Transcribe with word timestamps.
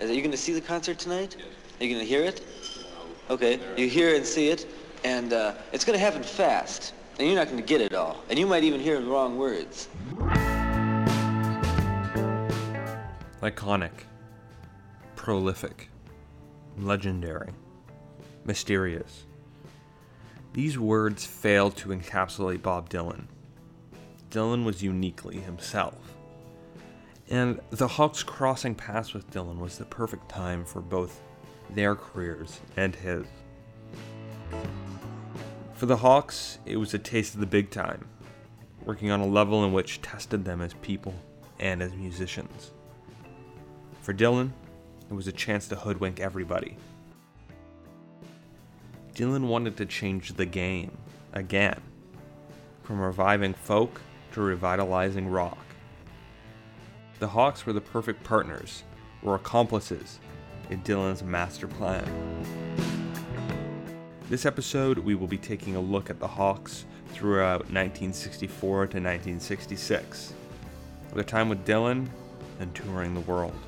Are 0.00 0.06
you 0.06 0.20
going 0.20 0.30
to 0.30 0.36
see 0.36 0.52
the 0.52 0.60
concert 0.60 0.96
tonight? 1.00 1.36
Are 1.80 1.84
you 1.84 1.92
going 1.92 2.00
to 2.00 2.08
hear 2.08 2.22
it? 2.22 2.40
Okay, 3.30 3.58
you 3.76 3.88
hear 3.88 4.14
and 4.14 4.24
see 4.24 4.48
it, 4.48 4.72
and 5.02 5.32
uh, 5.32 5.54
it's 5.72 5.84
going 5.84 5.98
to 5.98 6.04
happen 6.04 6.22
fast, 6.22 6.94
and 7.18 7.26
you're 7.26 7.36
not 7.36 7.48
going 7.48 7.58
to 7.58 7.66
get 7.66 7.80
it 7.80 7.92
all, 7.94 8.22
and 8.30 8.38
you 8.38 8.46
might 8.46 8.62
even 8.62 8.80
hear 8.80 9.00
the 9.00 9.06
wrong 9.06 9.36
words. 9.36 9.88
Iconic, 13.42 13.90
prolific, 15.16 15.90
legendary, 16.78 17.50
mysterious. 18.44 19.26
These 20.52 20.78
words 20.78 21.26
fail 21.26 21.72
to 21.72 21.88
encapsulate 21.88 22.62
Bob 22.62 22.88
Dylan. 22.88 23.24
Dylan 24.30 24.64
was 24.64 24.80
uniquely 24.80 25.40
himself. 25.40 26.17
And 27.30 27.60
the 27.70 27.88
Hawks 27.88 28.22
crossing 28.22 28.74
paths 28.74 29.12
with 29.12 29.30
Dylan 29.30 29.58
was 29.58 29.76
the 29.76 29.84
perfect 29.84 30.28
time 30.28 30.64
for 30.64 30.80
both 30.80 31.20
their 31.70 31.94
careers 31.94 32.60
and 32.76 32.94
his. 32.94 33.26
For 35.74 35.86
the 35.86 35.98
Hawks, 35.98 36.58
it 36.64 36.78
was 36.78 36.94
a 36.94 36.98
taste 36.98 37.34
of 37.34 37.40
the 37.40 37.46
big 37.46 37.70
time, 37.70 38.06
working 38.84 39.10
on 39.10 39.20
a 39.20 39.26
level 39.26 39.64
in 39.64 39.72
which 39.72 40.00
tested 40.00 40.44
them 40.44 40.62
as 40.62 40.72
people 40.74 41.14
and 41.60 41.82
as 41.82 41.92
musicians. 41.92 42.72
For 44.00 44.14
Dylan, 44.14 44.50
it 45.10 45.14
was 45.14 45.28
a 45.28 45.32
chance 45.32 45.68
to 45.68 45.76
hoodwink 45.76 46.20
everybody. 46.20 46.76
Dylan 49.14 49.48
wanted 49.48 49.76
to 49.76 49.86
change 49.86 50.32
the 50.32 50.46
game 50.46 50.96
again, 51.34 51.80
from 52.82 53.00
reviving 53.00 53.52
folk 53.52 54.00
to 54.32 54.40
revitalizing 54.40 55.28
rock. 55.28 55.58
The 57.18 57.26
Hawks 57.26 57.66
were 57.66 57.72
the 57.72 57.80
perfect 57.80 58.22
partners, 58.22 58.84
or 59.24 59.34
accomplices, 59.34 60.20
in 60.70 60.80
Dylan's 60.82 61.24
master 61.24 61.66
plan. 61.66 62.04
This 64.30 64.46
episode, 64.46 64.98
we 64.98 65.16
will 65.16 65.26
be 65.26 65.36
taking 65.36 65.74
a 65.74 65.80
look 65.80 66.10
at 66.10 66.20
the 66.20 66.28
Hawks 66.28 66.84
throughout 67.08 67.62
1964 67.72 68.76
to 68.76 68.82
1966, 68.82 70.32
their 71.12 71.24
time 71.24 71.48
with 71.48 71.66
Dylan 71.66 72.06
and 72.60 72.72
touring 72.72 73.14
the 73.14 73.20
world. 73.20 73.58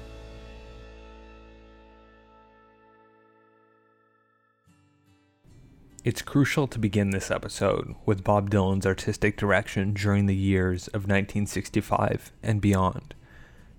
It's 6.04 6.22
crucial 6.22 6.68
to 6.68 6.78
begin 6.78 7.10
this 7.10 7.32
episode 7.32 7.96
with 8.06 8.22
Bob 8.22 8.48
Dylan's 8.48 8.86
artistic 8.86 9.36
direction 9.36 9.92
during 9.92 10.26
the 10.26 10.36
years 10.36 10.86
of 10.88 11.02
1965 11.02 12.32
and 12.42 12.60
beyond, 12.60 13.14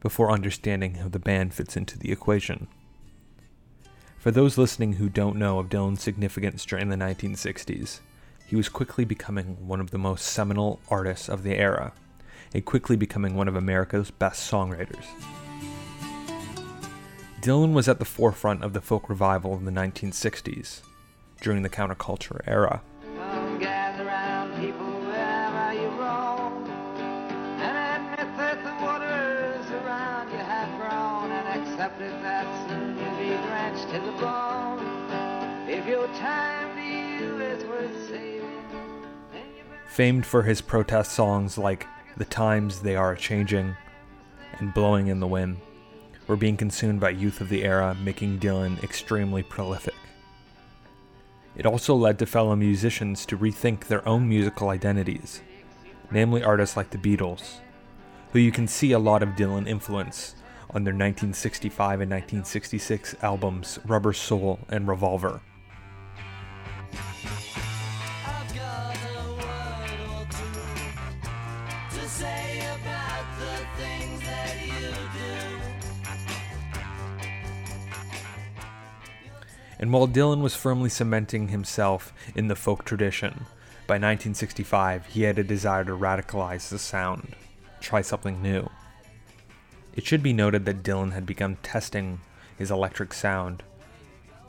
before 0.02 0.32
understanding 0.32 0.96
how 0.96 1.08
the 1.08 1.20
band 1.20 1.54
fits 1.54 1.78
into 1.78 1.98
the 1.98 2.12
equation. 2.12 2.68
For 4.18 4.32
those 4.32 4.58
listening 4.58 4.94
who 4.94 5.10
don't 5.10 5.38
know 5.38 5.58
of 5.58 5.70
Dylan's 5.70 6.04
significance 6.04 6.66
during 6.66 6.90
the 6.90 6.96
1960s, 6.96 8.02
he 8.46 8.56
was 8.56 8.70
quickly 8.70 9.06
becoming 9.06 9.68
one 9.68 9.80
of 9.80 9.92
the 9.92 9.98
most 9.98 10.26
seminal 10.26 10.82
artists 10.90 11.30
of 11.30 11.44
the 11.44 11.56
era, 11.56 11.94
and 12.54 12.66
quickly 12.66 12.98
becoming 12.98 13.36
one 13.36 13.48
of 13.48 13.56
America's 13.56 14.12
best 14.12 14.52
songwriters. 14.52 15.06
Dylan 17.42 17.74
was 17.74 17.88
at 17.88 17.98
the 17.98 18.06
forefront 18.06 18.64
of 18.64 18.74
the 18.74 18.82
folk 18.82 19.10
revival 19.10 19.54
of 19.54 19.66
the 19.66 19.72
1960s 19.72 20.82
during 21.42 21.64
the 21.64 21.70
counterculture 21.70 22.42
era. 22.46 22.82
Famed 39.91 40.25
for 40.25 40.44
his 40.44 40.62
protest 40.62 41.12
songs 41.12 41.57
like 41.57 41.85
The 42.16 42.24
Times 42.24 42.79
They 42.79 42.96
Are 42.96 43.13
Changing 43.13 43.75
and 44.53 44.74
Blowing 44.74 45.07
in 45.07 45.19
the 45.19 45.28
Wind, 45.28 45.57
were 46.28 46.38
being 46.38 46.56
consumed 46.56 47.02
by 47.02 47.09
youth 47.09 47.41
of 47.41 47.50
the 47.50 47.66
era, 47.66 47.94
making 48.01 48.40
Dylan 48.40 48.81
extremely 48.85 49.44
prolific. 49.44 49.94
It 51.57 51.66
also 51.66 51.94
led 51.94 52.19
to 52.19 52.25
fellow 52.25 52.56
musicians 52.56 53.25
to 53.25 53.38
rethink 53.38 53.88
their 53.88 54.07
own 54.07 54.30
musical 54.30 54.69
identities, 54.69 55.41
namely 56.09 56.41
artists 56.41 56.78
like 56.78 56.91
the 56.91 56.97
Beatles, 56.97 57.57
who 58.31 58.40
you 58.40 58.53
can 58.53 58.69
see 58.69 58.94
a 58.94 58.97
lot 58.97 59.22
of 59.22 59.35
Dylan 59.35 59.68
influence 59.68 60.35
on 60.69 60.85
their 60.85 60.94
1965 60.94 62.00
and 62.00 62.09
1966 62.09 63.16
albums 63.22 63.78
Rubber 63.85 64.13
Soul 64.13 64.59
and 64.69 64.88
Revolver. 64.88 65.41
And 79.81 79.92
while 79.92 80.08
Dylan 80.08 80.42
was 80.42 80.56
firmly 80.56 80.90
cementing 80.90 81.47
himself 81.47 82.14
in 82.36 82.47
the 82.47 82.56
folk 82.56 82.86
tradition, 82.86 83.47
by 83.88 83.96
1965 83.96 85.08
he 85.08 85.24
had 85.24 85.40
a 85.40 85.44
desire 85.44 85.84
to 85.84 85.97
radicalize 85.97 86.69
the 86.69 86.78
sound, 86.78 87.36
try 87.81 88.02
something 88.02 88.44
new. 88.44 88.69
It 89.96 90.06
should 90.06 90.22
be 90.22 90.34
noted 90.34 90.66
that 90.66 90.84
Dylan 90.84 91.14
had 91.14 91.25
begun 91.25 91.58
testing 91.64 92.22
his 92.58 92.69
electric 92.69 93.12
sound 93.12 93.64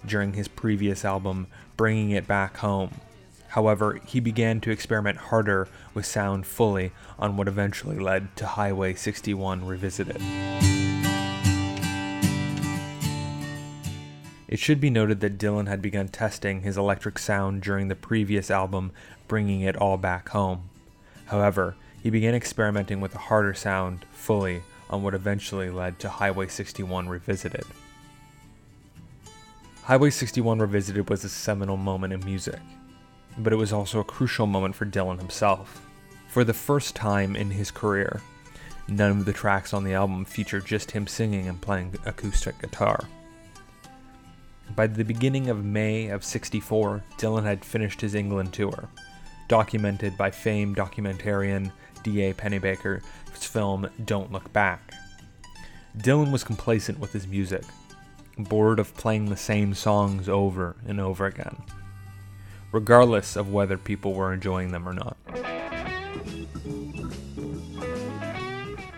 during 0.04 0.34
his 0.34 0.48
previous 0.48 1.04
album, 1.04 1.46
Bringing 1.78 2.10
It 2.10 2.26
Back 2.26 2.58
Home. 2.58 3.00
However, 3.48 4.00
he 4.06 4.20
began 4.20 4.60
to 4.60 4.70
experiment 4.70 5.16
harder 5.16 5.66
with 5.94 6.06
sound 6.06 6.46
fully 6.46 6.92
on 7.18 7.36
what 7.36 7.48
eventually 7.48 7.98
led 7.98 8.36
to 8.36 8.46
Highway 8.46 8.94
61 8.94 9.64
Revisited. 9.64 10.20
It 14.52 14.58
should 14.58 14.82
be 14.82 14.90
noted 14.90 15.20
that 15.20 15.38
Dylan 15.38 15.66
had 15.66 15.80
begun 15.80 16.08
testing 16.08 16.60
his 16.60 16.76
electric 16.76 17.18
sound 17.18 17.62
during 17.62 17.88
the 17.88 17.94
previous 17.94 18.50
album, 18.50 18.92
Bringing 19.26 19.62
It 19.62 19.78
All 19.78 19.96
Back 19.96 20.28
Home. 20.28 20.68
However, 21.24 21.74
he 22.02 22.10
began 22.10 22.34
experimenting 22.34 23.00
with 23.00 23.14
a 23.14 23.18
harder 23.18 23.54
sound 23.54 24.04
fully 24.12 24.60
on 24.90 25.02
what 25.02 25.14
eventually 25.14 25.70
led 25.70 25.98
to 26.00 26.10
Highway 26.10 26.48
61 26.48 27.08
Revisited. 27.08 27.64
Highway 29.84 30.10
61 30.10 30.58
Revisited 30.58 31.08
was 31.08 31.24
a 31.24 31.30
seminal 31.30 31.78
moment 31.78 32.12
in 32.12 32.22
music, 32.22 32.60
but 33.38 33.54
it 33.54 33.56
was 33.56 33.72
also 33.72 34.00
a 34.00 34.04
crucial 34.04 34.46
moment 34.46 34.74
for 34.74 34.84
Dylan 34.84 35.18
himself. 35.18 35.80
For 36.28 36.44
the 36.44 36.52
first 36.52 36.94
time 36.94 37.36
in 37.36 37.50
his 37.52 37.70
career, 37.70 38.20
none 38.86 39.12
of 39.12 39.24
the 39.24 39.32
tracks 39.32 39.72
on 39.72 39.82
the 39.82 39.94
album 39.94 40.26
featured 40.26 40.66
just 40.66 40.90
him 40.90 41.06
singing 41.06 41.48
and 41.48 41.58
playing 41.58 41.96
acoustic 42.04 42.60
guitar. 42.60 43.08
By 44.74 44.86
the 44.86 45.04
beginning 45.04 45.50
of 45.50 45.64
May 45.64 46.08
of 46.08 46.24
64, 46.24 47.02
Dylan 47.18 47.44
had 47.44 47.64
finished 47.64 48.00
his 48.00 48.14
England 48.14 48.52
tour, 48.52 48.88
documented 49.48 50.16
by 50.16 50.30
famed 50.30 50.76
documentarian 50.76 51.70
D.A. 52.02 52.32
Pennebaker's 52.32 53.02
film 53.46 53.88
Don't 54.04 54.32
Look 54.32 54.52
Back. 54.52 54.94
Dylan 55.98 56.32
was 56.32 56.42
complacent 56.42 56.98
with 56.98 57.12
his 57.12 57.26
music, 57.26 57.64
bored 58.38 58.78
of 58.78 58.94
playing 58.96 59.26
the 59.26 59.36
same 59.36 59.74
songs 59.74 60.28
over 60.28 60.76
and 60.86 60.98
over 61.00 61.26
again, 61.26 61.56
regardless 62.72 63.36
of 63.36 63.52
whether 63.52 63.76
people 63.76 64.14
were 64.14 64.32
enjoying 64.32 64.72
them 64.72 64.88
or 64.88 64.94
not. 64.94 65.18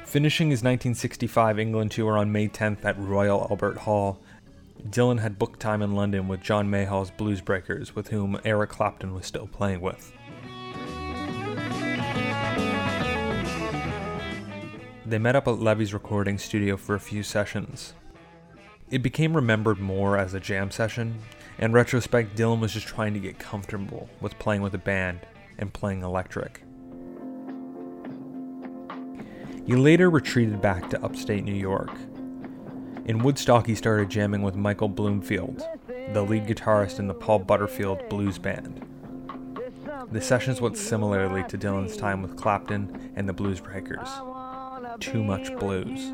Finishing 0.07 0.51
his 0.51 0.61
1965 0.61 1.59
England 1.59 1.91
tour 1.91 2.17
on 2.17 2.31
May 2.31 2.47
10th 2.47 2.85
at 2.85 2.97
Royal 2.97 3.49
Albert 3.51 3.79
Hall, 3.79 4.21
Dylan 4.89 5.19
had 5.21 5.39
booked 5.39 5.61
time 5.61 5.81
in 5.81 5.95
London 5.95 6.29
with 6.29 6.43
John 6.43 6.69
Mayall's 6.69 7.11
Blues 7.11 7.41
Breakers, 7.41 7.97
with 7.97 8.09
whom 8.09 8.39
Eric 8.45 8.71
Clapton 8.71 9.15
was 9.15 9.25
still 9.25 9.47
playing 9.47 9.81
with. 9.81 10.13
They 15.07 15.19
met 15.19 15.37
up 15.37 15.49
at 15.49 15.59
Levy's 15.59 15.95
recording 15.95 16.39
studio 16.39 16.77
for 16.77 16.95
a 16.95 17.01
few 17.01 17.23
sessions. 17.23 17.95
It 18.91 19.03
became 19.03 19.35
remembered 19.35 19.79
more 19.79 20.19
as 20.19 20.35
a 20.35 20.41
jam 20.41 20.71
session. 20.71 21.19
In 21.59 21.73
retrospect, 21.73 22.37
Dylan 22.37 22.61
was 22.61 22.73
just 22.73 22.87
trying 22.87 23.15
to 23.15 23.21
get 23.21 23.39
comfortable 23.39 24.11
with 24.21 24.39
playing 24.39 24.61
with 24.61 24.75
a 24.75 24.79
band 24.79 25.21
and 25.57 25.73
playing 25.73 26.03
electric. 26.03 26.63
He 29.67 29.75
later 29.77 30.11
retreated 30.11 30.61
back 30.61 30.91
to 30.91 31.03
upstate 31.03 31.45
New 31.45 31.55
York 31.55 31.91
in 33.07 33.23
Woodstock, 33.23 33.67
he 33.67 33.75
started 33.75 34.09
jamming 34.09 34.43
with 34.43 34.57
Michael 34.57 34.89
Bloomfield, 34.89 35.63
the 36.13 36.23
lead 36.23 36.47
guitarist 36.47 36.99
in 36.99 37.07
the 37.07 37.15
Paul 37.15 37.41
Butterfield 37.41 38.09
Blues 38.09 38.39
Band. 38.39 38.87
The 40.11 40.21
sessions 40.21 40.61
went 40.61 40.77
similarly 40.77 41.45
to 41.49 41.59
Dylan's 41.59 41.97
time 41.97 42.23
with 42.23 42.37
Clapton 42.37 43.13
and 43.17 43.29
the 43.29 43.33
Blues 43.33 43.61
Breakers. 43.61 44.09
Too 45.01 45.23
much 45.23 45.55
blues. 45.57 46.13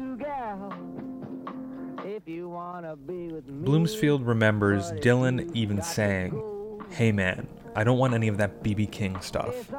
Bloomfield 3.47 4.27
remembers 4.27 4.93
Dylan 4.93 5.55
even 5.55 5.83
saying, 5.83 6.43
Hey 6.91 7.13
man, 7.13 7.47
I 7.77 7.85
don't 7.85 7.99
want 7.99 8.15
any 8.15 8.29
of 8.29 8.37
that 8.39 8.63
BB 8.63 8.91
King 8.91 9.21
stuff. 9.21 9.71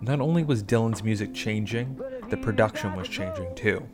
Not 0.00 0.20
only 0.20 0.44
was 0.44 0.62
Dylan's 0.62 1.02
music 1.02 1.34
changing, 1.34 2.00
the 2.30 2.36
production 2.36 2.94
was 2.94 3.08
changing 3.08 3.54
too. 3.54 3.86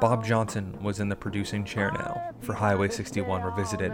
Bob 0.00 0.24
Johnston 0.24 0.82
was 0.82 1.00
in 1.00 1.08
the 1.08 1.16
producing 1.16 1.64
chair 1.64 1.90
now 1.92 2.34
for 2.40 2.54
Highway 2.54 2.88
61 2.88 3.42
Revisited. 3.42 3.92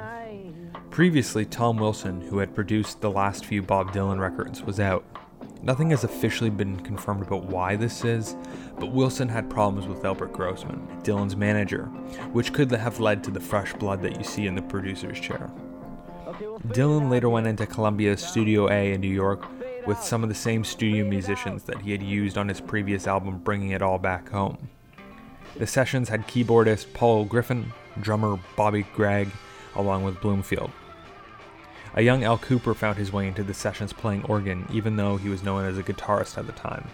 Previously, 0.90 1.44
Tom 1.44 1.76
Wilson, 1.76 2.20
who 2.20 2.38
had 2.38 2.54
produced 2.54 3.00
the 3.00 3.10
last 3.10 3.44
few 3.44 3.62
Bob 3.62 3.92
Dylan 3.92 4.18
records, 4.18 4.62
was 4.62 4.80
out. 4.80 5.04
Nothing 5.62 5.90
has 5.90 6.04
officially 6.04 6.50
been 6.50 6.80
confirmed 6.80 7.22
about 7.22 7.44
why 7.44 7.76
this 7.76 8.04
is, 8.04 8.34
but 8.78 8.92
Wilson 8.92 9.28
had 9.28 9.50
problems 9.50 9.86
with 9.86 10.04
Albert 10.04 10.32
Grossman, 10.32 10.86
Dylan's 11.02 11.36
manager, 11.36 11.84
which 12.32 12.52
could 12.52 12.70
have 12.70 12.98
led 12.98 13.22
to 13.24 13.30
the 13.30 13.40
fresh 13.40 13.72
blood 13.74 14.02
that 14.02 14.16
you 14.16 14.24
see 14.24 14.46
in 14.46 14.54
the 14.54 14.62
producer's 14.62 15.20
chair. 15.20 15.50
Dylan 16.68 17.10
later 17.10 17.28
went 17.28 17.46
into 17.46 17.66
Columbia's 17.66 18.22
Studio 18.22 18.68
A 18.70 18.92
in 18.94 19.00
New 19.00 19.08
York 19.08 19.46
with 19.86 20.02
some 20.02 20.22
of 20.22 20.28
the 20.28 20.34
same 20.34 20.64
studio 20.64 21.04
musicians 21.04 21.64
that 21.64 21.82
he 21.82 21.92
had 21.92 22.02
used 22.02 22.38
on 22.38 22.48
his 22.48 22.60
previous 22.60 23.06
album, 23.06 23.38
Bringing 23.38 23.70
It 23.70 23.82
All 23.82 23.98
Back 23.98 24.30
Home. 24.30 24.70
The 25.56 25.66
sessions 25.66 26.08
had 26.08 26.28
keyboardist 26.28 26.92
Paul 26.94 27.24
Griffin, 27.24 27.72
drummer 28.00 28.38
Bobby 28.56 28.86
Gregg, 28.94 29.28
along 29.74 30.04
with 30.04 30.20
Bloomfield. 30.20 30.70
A 31.94 32.02
young 32.02 32.22
Al 32.22 32.38
Kooper 32.38 32.74
found 32.74 32.96
his 32.98 33.12
way 33.12 33.26
into 33.26 33.42
the 33.42 33.52
sessions 33.52 33.92
playing 33.92 34.24
organ, 34.24 34.64
even 34.72 34.96
though 34.96 35.16
he 35.16 35.28
was 35.28 35.42
known 35.42 35.64
as 35.64 35.76
a 35.76 35.82
guitarist 35.82 36.38
at 36.38 36.46
the 36.46 36.52
time. 36.52 36.88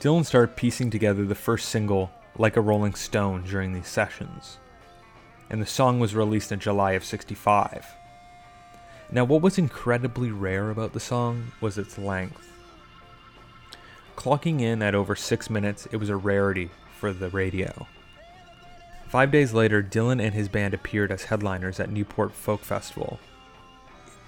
Dylan 0.00 0.24
started 0.24 0.54
piecing 0.54 0.90
together 0.90 1.24
the 1.24 1.34
first 1.34 1.68
single, 1.68 2.12
Like 2.36 2.56
a 2.56 2.60
Rolling 2.60 2.94
Stone, 2.94 3.42
during 3.42 3.72
these 3.72 3.88
sessions. 3.88 4.58
And 5.50 5.62
the 5.62 5.66
song 5.66 5.98
was 5.98 6.14
released 6.14 6.52
in 6.52 6.60
July 6.60 6.92
of 6.92 7.04
65. 7.04 7.86
Now, 9.10 9.24
what 9.24 9.40
was 9.40 9.56
incredibly 9.56 10.30
rare 10.30 10.70
about 10.70 10.92
the 10.92 11.00
song 11.00 11.52
was 11.60 11.78
its 11.78 11.96
length. 11.96 12.52
Clocking 14.16 14.60
in 14.60 14.82
at 14.82 14.94
over 14.94 15.16
six 15.16 15.48
minutes, 15.48 15.86
it 15.92 15.96
was 15.96 16.10
a 16.10 16.16
rarity 16.16 16.70
for 16.98 17.12
the 17.12 17.30
radio. 17.30 17.86
Five 19.08 19.30
days 19.30 19.54
later, 19.54 19.82
Dylan 19.82 20.22
and 20.22 20.34
his 20.34 20.50
band 20.50 20.74
appeared 20.74 21.10
as 21.10 21.24
headliners 21.24 21.80
at 21.80 21.88
Newport 21.88 22.32
Folk 22.32 22.60
Festival. 22.60 23.18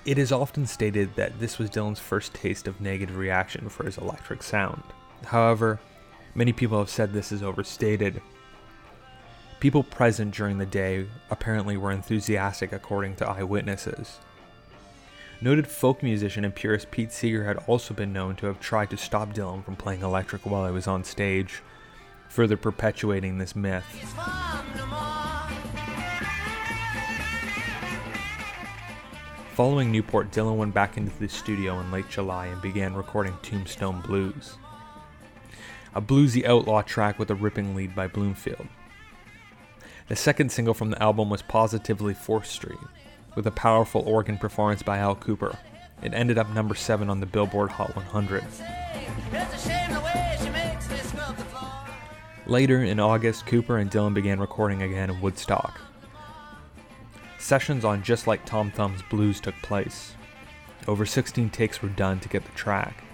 It 0.07 0.17
is 0.17 0.33
often 0.33 0.67
stated 0.67 1.17
that 1.17 1.39
this 1.39 1.59
was 1.59 1.69
Dylan's 1.69 1.99
first 1.99 2.33
taste 2.33 2.67
of 2.67 2.81
negative 2.81 3.19
reaction 3.19 3.69
for 3.69 3.85
his 3.85 3.99
electric 3.99 4.43
sound. 4.43 4.83
However, 5.27 5.79
many 6.35 6.55
people 6.55 6.79
have 6.79 6.89
said 6.89 7.13
this 7.13 7.31
is 7.31 7.43
overstated. 7.43 8.23
People 9.61 9.83
present 9.83 10.35
during 10.35 10.57
the 10.57 10.65
day 10.65 11.07
apparently 11.31 11.77
were 11.77 11.93
enthusiastic, 11.93 12.73
according 12.73 13.17
to 13.17 13.29
eyewitnesses. 13.29 14.19
Noted 15.43 15.67
folk 15.67 16.03
musician 16.03 16.47
and 16.47 16.55
purist 16.55 16.91
Pete 16.91 17.13
Seeger 17.13 17.45
had 17.45 17.59
also 17.67 17.93
been 17.93 18.11
known 18.11 18.37
to 18.37 18.47
have 18.47 18.59
tried 18.59 18.89
to 18.89 18.97
stop 18.97 19.35
Dylan 19.35 19.63
from 19.63 19.77
playing 19.77 20.01
electric 20.01 20.47
while 20.47 20.67
he 20.67 20.73
was 20.73 20.87
on 20.87 21.05
stage, 21.05 21.61
further 22.31 22.57
perpetuating 22.57 23.37
this 23.37 23.55
myth. 23.55 23.85
Following 29.53 29.93
Newport, 29.93 30.31
Dylan 30.31 30.57
went 30.57 30.73
back 30.73 30.97
into 30.97 31.13
the 31.19 31.29
studio 31.29 31.81
in 31.81 31.91
late 31.91 32.09
July 32.09 32.47
and 32.47 32.63
began 32.63 32.95
recording 32.95 33.37
Tombstone 33.43 34.01
Blues 34.01 34.57
a 35.93 36.01
bluesy 36.01 36.45
outlaw 36.45 36.83
track 36.83 37.19
with 37.19 37.31
a 37.31 37.35
ripping 37.35 37.75
lead 37.75 37.97
by 37.97 38.07
Bloomfield. 38.07 38.69
The 40.11 40.17
second 40.17 40.51
single 40.51 40.75
from 40.75 40.91
the 40.91 41.01
album 41.01 41.31
was 41.31 41.41
Positively 41.41 42.15
4th 42.15 42.47
Street, 42.47 42.81
with 43.37 43.47
a 43.47 43.53
powerful 43.53 44.03
organ 44.05 44.39
performance 44.39 44.83
by 44.83 44.99
Al 44.99 45.15
Kooper. 45.15 45.57
It 46.03 46.15
ended 46.15 46.37
up 46.37 46.51
number 46.51 46.75
7 46.75 47.09
on 47.09 47.21
the 47.21 47.27
Billboard 47.27 47.71
Hot 47.71 47.95
100. 47.95 48.43
Later 52.47 52.83
in 52.83 52.99
August, 52.99 53.47
Kooper 53.47 53.81
and 53.81 53.89
Dylan 53.89 54.13
began 54.13 54.41
recording 54.41 54.83
again 54.83 55.11
in 55.11 55.21
Woodstock. 55.21 55.81
Sessions 57.39 57.85
on 57.85 58.03
Just 58.03 58.27
Like 58.27 58.45
Tom 58.45 58.73
Thumb's 58.73 59.03
Blues 59.11 59.39
took 59.39 59.55
place. 59.63 60.15
Over 60.89 61.07
16 61.07 61.51
takes 61.51 61.83
were 61.83 61.89
done 61.89 62.19
to 62.19 62.29
get 62.29 62.45
the 62.45 62.51
track. 62.57 63.05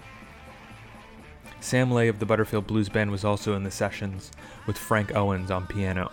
Sam 1.59 1.91
Lay 1.91 2.07
of 2.07 2.17
the 2.17 2.25
Butterfield 2.25 2.65
Blues 2.65 2.89
Band 2.89 3.11
was 3.11 3.23
also 3.23 3.55
in 3.55 3.63
the 3.63 3.69
sessions, 3.69 4.31
with 4.65 4.79
Frank 4.79 5.15
Owens 5.15 5.51
on 5.51 5.67
piano. 5.67 6.09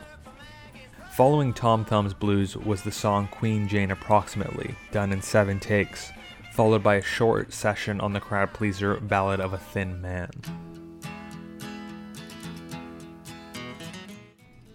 Following 1.15 1.55
Tom 1.55 1.85
Thumb's 1.85 2.13
Blues 2.13 2.57
was 2.57 2.83
the 2.83 2.91
song 2.91 3.29
Queen 3.29 3.69
Jane 3.69 3.93
Approximately, 3.93 4.75
done 4.91 5.13
in 5.13 5.23
seven 5.23 5.61
takes, 5.61 6.11
followed 6.51 6.83
by 6.83 6.97
a 6.97 7.03
short 7.03 7.53
session 7.53 8.01
on 8.01 8.13
the 8.13 8.19
crowd 8.19 8.53
pleaser 8.53 8.99
Ballad 8.99 9.39
of 9.39 9.53
a 9.53 9.59
Thin 9.59 10.03
Man. 10.03 10.29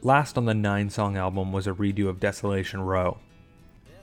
Last 0.02 0.38
on 0.38 0.46
the 0.46 0.54
nine 0.54 0.90
song 0.90 1.18
album 1.18 1.52
was 1.52 1.68
a 1.68 1.74
redo 1.74 2.08
of 2.08 2.22
Desolation 2.22 2.80
Row. 2.80 3.18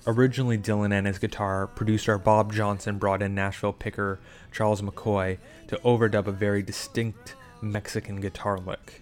Originally, 0.07 0.59
Dylan 0.59 0.93
and 0.93 1.07
his 1.07 1.19
guitar 1.19 1.67
producer 1.67 2.19
Bob 2.19 2.53
Johnston 2.53 2.99
brought 2.99 3.23
in 3.23 3.35
Nashville 3.35 3.73
picker 3.73 4.21
Charles 4.53 4.83
McCoy 4.83 5.39
to 5.69 5.77
overdub 5.77 6.27
a 6.27 6.33
very 6.33 6.61
distinct 6.61 7.35
Mexican 7.63 8.21
guitar 8.21 8.59
lick. 8.59 9.01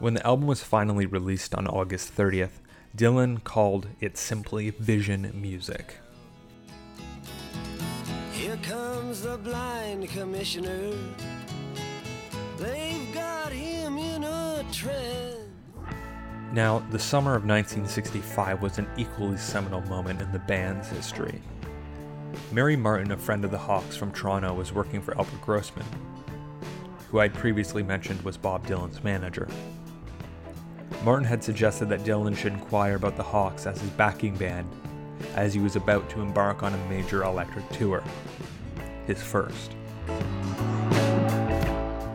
When 0.00 0.14
the 0.14 0.24
album 0.24 0.46
was 0.46 0.62
finally 0.62 1.06
released 1.06 1.56
on 1.56 1.66
August 1.66 2.16
30th, 2.16 2.60
Dylan 2.96 3.42
called 3.42 3.88
it 3.98 4.16
simply 4.16 4.70
Vision 4.70 5.32
Music. 5.34 5.96
Here 8.30 8.56
comes 8.62 9.22
the 9.22 9.38
blind 9.38 10.08
commissioner. 10.08 10.92
They've 12.58 13.12
got 13.12 13.50
him 13.50 13.98
in 13.98 14.22
a 14.22 14.64
trance. 14.70 15.34
Now, 16.52 16.78
the 16.90 16.98
summer 16.98 17.32
of 17.32 17.44
1965 17.44 18.62
was 18.62 18.78
an 18.78 18.86
equally 18.96 19.36
seminal 19.36 19.80
moment 19.82 20.22
in 20.22 20.30
the 20.30 20.38
band's 20.38 20.88
history. 20.88 21.42
Mary 22.52 22.76
Martin, 22.76 23.10
a 23.10 23.16
friend 23.16 23.44
of 23.44 23.50
the 23.50 23.58
Hawks 23.58 23.96
from 23.96 24.12
Toronto, 24.12 24.54
was 24.54 24.72
working 24.72 25.02
for 25.02 25.18
Albert 25.18 25.42
Grossman, 25.42 25.86
who 27.10 27.18
I'd 27.18 27.34
previously 27.34 27.82
mentioned 27.82 28.22
was 28.22 28.36
Bob 28.36 28.64
Dylan's 28.64 29.02
manager. 29.02 29.48
Martin 31.04 31.24
had 31.24 31.44
suggested 31.44 31.88
that 31.88 32.02
Dylan 32.02 32.36
should 32.36 32.52
inquire 32.52 32.96
about 32.96 33.16
the 33.16 33.22
Hawks 33.22 33.66
as 33.66 33.80
his 33.80 33.90
backing 33.90 34.36
band, 34.36 34.68
as 35.36 35.54
he 35.54 35.60
was 35.60 35.76
about 35.76 36.10
to 36.10 36.20
embark 36.20 36.62
on 36.62 36.74
a 36.74 36.88
major 36.88 37.22
electric 37.22 37.68
tour, 37.70 38.02
his 39.06 39.22
first. 39.22 39.74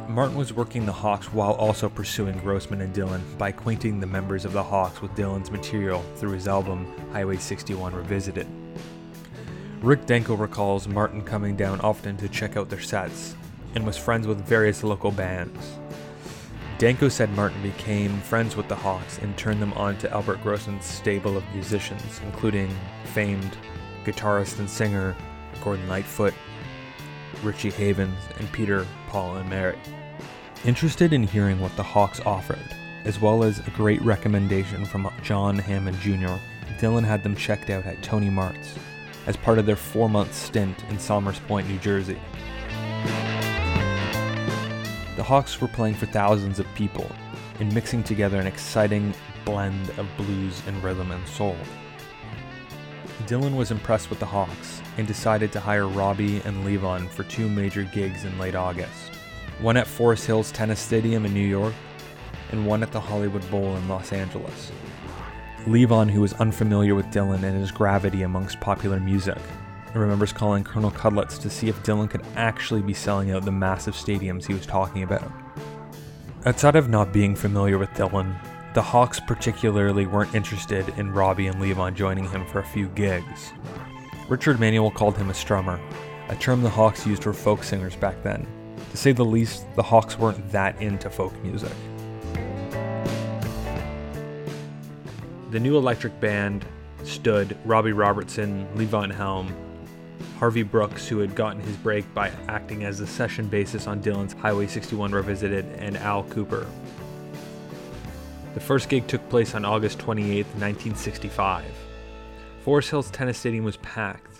Martin 0.09 0.35
was 0.35 0.53
working 0.53 0.85
the 0.85 0.91
Hawks 0.91 1.33
while 1.33 1.53
also 1.53 1.89
pursuing 1.89 2.37
Grossman 2.39 2.81
and 2.81 2.93
Dylan 2.93 3.21
by 3.37 3.49
acquainting 3.49 3.99
the 3.99 4.05
members 4.05 4.45
of 4.45 4.53
the 4.53 4.61
Hawks 4.61 5.01
with 5.01 5.11
Dylan's 5.15 5.49
material 5.49 6.03
through 6.17 6.33
his 6.33 6.47
album 6.47 6.85
Highway 7.13 7.37
61 7.37 7.95
Revisited. 7.95 8.47
Rick 9.81 10.05
Danko 10.05 10.35
recalls 10.35 10.87
Martin 10.87 11.23
coming 11.23 11.55
down 11.55 11.81
often 11.81 12.15
to 12.17 12.29
check 12.29 12.57
out 12.57 12.69
their 12.69 12.79
sets 12.81 13.35
and 13.75 13.85
was 13.85 13.97
friends 13.97 14.27
with 14.27 14.45
various 14.45 14.83
local 14.83 15.09
bands. 15.09 15.79
Danko 16.77 17.08
said 17.08 17.30
Martin 17.36 17.62
became 17.62 18.20
friends 18.22 18.56
with 18.56 18.68
the 18.68 18.75
Hawks 18.75 19.20
and 19.20 19.38
turned 19.38 19.62
them 19.62 19.74
on 19.74 19.98
to 19.98 20.12
Albert 20.12 20.42
Grossman's 20.42 20.86
stable 20.86 21.38
of 21.38 21.53
musicians, 21.53 22.20
including 22.24 22.75
famed 23.06 23.56
guitarist 24.03 24.60
and 24.60 24.70
singer 24.70 25.15
Gordon 25.63 25.88
Lightfoot, 25.88 26.34
Richie 27.44 27.70
Havens, 27.70 28.18
and 28.39 28.51
Peter, 28.51 28.88
Paul, 29.08 29.38
and 29.38 29.50
Mary. 29.50 29.77
Interested 30.65 31.13
in 31.13 31.24
hearing 31.24 31.60
what 31.60 31.75
the 31.75 31.84
Hawks 31.84 32.20
offered, 32.25 32.75
as 33.06 33.22
well 33.22 33.44
as 33.44 33.60
a 33.60 33.72
great 33.72 34.01
recommendation 34.01 34.86
from 34.86 35.12
John 35.22 35.58
Hammond 35.58 36.00
Jr., 36.00 36.36
Dylan 36.80 37.06
had 37.06 37.24
them 37.24 37.36
checked 37.36 37.70
out 37.70 37.86
at 37.86 38.01
Tony 38.01 38.30
Mart's 38.30 38.75
as 39.25 39.38
part 39.38 39.60
of 39.60 39.65
their 39.65 39.75
four 39.75 40.10
month 40.10 40.34
stint 40.34 40.84
in 40.89 41.00
Somers 41.00 41.39
Point, 41.39 41.70
New 41.70 41.77
Jersey. 41.77 42.20
The 45.15 45.24
Hawks 45.24 45.62
were 45.62 45.67
playing 45.67 45.96
for 45.96 46.05
thousands 46.08 46.60
of 46.60 46.65
people 46.75 47.10
and 47.60 47.74
mixing 47.74 48.03
together 48.03 48.39
an 48.39 48.48
exciting 48.48 49.13
blend 49.46 49.89
of 49.98 50.08
blues 50.17 50.62
and 50.67 50.84
rhythm 50.84 51.12
and 51.12 51.27
soul. 51.27 51.55
Dylan 53.27 53.55
was 53.55 53.72
impressed 53.72 54.10
with 54.10 54.20
the 54.20 54.25
Hawks 54.25 54.82
and 54.98 55.08
decided 55.08 55.51
to 55.51 55.60
hire 55.60 55.88
Robbie 55.88 56.41
and 56.46 56.65
Levon 56.65 57.10
for 57.10 57.24
two 57.24 57.48
major 57.48 57.84
gigs 57.84 58.25
in 58.25 58.38
late 58.39 58.55
August 58.55 59.13
one 59.60 59.77
at 59.77 59.88
Forest 59.88 60.25
Hills 60.25 60.51
Tennis 60.51 60.79
Stadium 60.79 61.25
in 61.25 61.34
New 61.34 61.48
York, 61.48 61.74
and 62.51 62.65
one 62.65 62.84
at 62.84 62.91
the 62.91 63.00
Hollywood 63.00 63.50
Bowl 63.50 63.75
in 63.75 63.88
Los 63.88 64.12
Angeles. 64.12 64.72
Levon, 65.65 66.10
who 66.10 66.22
was 66.22 66.34
unfamiliar 66.34 66.96
with 66.96 67.05
Dylan 67.08 67.43
and 67.43 67.58
his 67.58 67.72
gravity 67.72 68.24
amongst 68.24 68.60
popular 68.60 69.00
music, 69.00 69.38
remembers 70.00 70.33
calling 70.33 70.63
Colonel 70.63 70.91
Kudlets 70.91 71.39
to 71.41 71.50
see 71.50 71.69
if 71.69 71.83
Dylan 71.83 72.09
could 72.09 72.25
actually 72.35 72.81
be 72.81 72.93
selling 72.93 73.31
out 73.31 73.45
the 73.45 73.51
massive 73.51 73.93
stadiums 73.93 74.45
he 74.45 74.53
was 74.53 74.65
talking 74.65 75.03
about. 75.03 75.31
Outside 76.45 76.75
of 76.75 76.89
not 76.89 77.13
being 77.13 77.35
familiar 77.35 77.77
with 77.77 77.89
Dylan, 77.91 78.35
the 78.73 78.81
Hawks 78.81 79.19
particularly 79.19 80.07
weren't 80.07 80.33
interested 80.33 80.89
in 80.97 81.13
Robbie 81.13 81.47
and 81.47 81.62
Levon 81.62 81.93
joining 81.93 82.27
him 82.27 82.45
for 82.47 82.59
a 82.59 82.65
few 82.65 82.88
gigs. 82.89 83.53
Richard 84.27 84.59
Manuel 84.59 84.89
called 84.89 85.15
him 85.15 85.29
a 85.29 85.33
strummer, 85.33 85.79
a 86.29 86.35
term 86.35 86.63
the 86.63 86.69
Hawks 86.69 87.05
used 87.05 87.23
for 87.23 87.33
folk 87.33 87.63
singers 87.63 87.95
back 87.95 88.23
then. 88.23 88.47
To 88.91 88.97
say 88.97 89.12
the 89.12 89.23
least, 89.23 89.65
the 89.75 89.83
Hawks 89.83 90.17
weren't 90.17 90.51
that 90.51 90.81
into 90.81 91.09
folk 91.09 91.33
music. 91.43 91.71
The 95.51 95.59
new 95.59 95.77
electric 95.77 96.19
band 96.19 96.65
stood 97.03 97.55
Robbie 97.65 97.91
Robertson, 97.91 98.67
Levon 98.75 99.13
Helm, 99.13 99.53
Harvey 100.43 100.63
Brooks, 100.63 101.07
who 101.07 101.19
had 101.19 101.35
gotten 101.35 101.62
his 101.62 101.77
break 101.77 102.13
by 102.13 102.29
acting 102.50 102.83
as 102.83 102.97
the 102.97 103.07
session 103.07 103.50
bassist 103.50 103.88
on 103.88 104.01
Dylan's 104.01 104.33
Highway 104.33 104.67
61 104.67 105.13
Revisited, 105.13 105.63
and 105.77 105.95
Al 105.95 106.25
Kooper. 106.25 106.67
The 108.53 108.59
first 108.59 108.89
gig 108.89 109.07
took 109.07 109.29
place 109.29 109.55
on 109.55 109.63
August 109.63 110.00
28, 110.00 110.45
1965. 110.47 111.63
Forest 112.62 112.89
Hills 112.89 113.09
Tennis 113.12 113.38
Stadium 113.38 113.63
was 113.63 113.77
packed. 113.77 114.35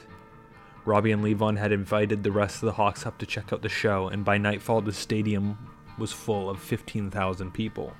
Robbie 0.84 1.14
and 1.14 1.24
Levon 1.24 1.58
had 1.58 1.72
invited 1.72 2.22
the 2.22 2.34
rest 2.34 2.56
of 2.56 2.66
the 2.66 2.74
Hawks 2.74 3.06
up 3.06 3.18
to 3.20 3.26
check 3.26 3.54
out 3.54 3.62
the 3.62 3.70
show, 3.70 4.10
and 4.10 4.26
by 4.26 4.38
nightfall, 4.38 4.82
the 4.82 4.92
stadium 4.92 5.58
was 5.98 6.12
full 6.12 6.50
of 6.50 6.60
15,000 6.60 7.54
people. 7.54 7.94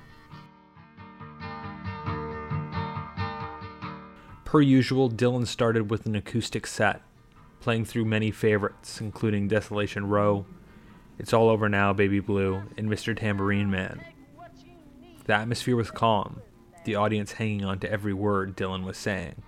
Per 4.44 4.60
usual, 4.60 5.08
Dylan 5.08 5.46
started 5.46 5.90
with 5.90 6.04
an 6.04 6.14
acoustic 6.14 6.66
set, 6.66 7.00
playing 7.64 7.86
through 7.86 8.04
many 8.04 8.30
favorites, 8.30 9.00
including 9.00 9.48
Desolation 9.48 10.06
Row, 10.06 10.44
It's 11.18 11.32
All 11.32 11.48
Over 11.48 11.66
Now, 11.66 11.94
Baby 11.94 12.20
Blue, 12.20 12.62
and 12.76 12.90
Mr. 12.90 13.16
Tambourine 13.16 13.70
Man. 13.70 14.04
The 15.24 15.32
atmosphere 15.32 15.74
was 15.74 15.90
calm, 15.90 16.42
the 16.84 16.94
audience 16.94 17.32
hanging 17.32 17.64
on 17.64 17.78
to 17.78 17.90
every 17.90 18.12
word 18.12 18.54
Dylan 18.54 18.84
was 18.84 18.98
saying. 18.98 19.42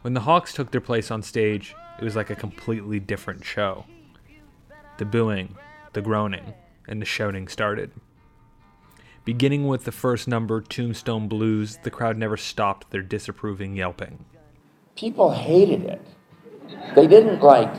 When 0.00 0.14
the 0.14 0.20
Hawks 0.20 0.54
took 0.54 0.70
their 0.70 0.80
place 0.80 1.10
on 1.10 1.20
stage, 1.20 1.74
it 1.98 2.04
was 2.04 2.16
like 2.16 2.30
a 2.30 2.36
completely 2.36 2.98
different 2.98 3.44
show. 3.44 3.84
The 4.96 5.04
booing, 5.04 5.56
the 5.92 6.00
groaning, 6.00 6.54
and 6.88 7.02
the 7.02 7.06
shouting 7.06 7.48
started. 7.48 7.90
Beginning 9.26 9.68
with 9.68 9.84
the 9.84 9.92
first 9.92 10.26
number, 10.26 10.62
Tombstone 10.62 11.28
Blues, 11.28 11.80
the 11.82 11.90
crowd 11.90 12.16
never 12.16 12.38
stopped 12.38 12.90
their 12.90 13.02
disapproving 13.02 13.76
yelping. 13.76 14.24
People 14.96 15.32
hated 15.32 15.84
it. 15.84 16.00
They 16.94 17.06
didn't 17.06 17.42
like, 17.42 17.72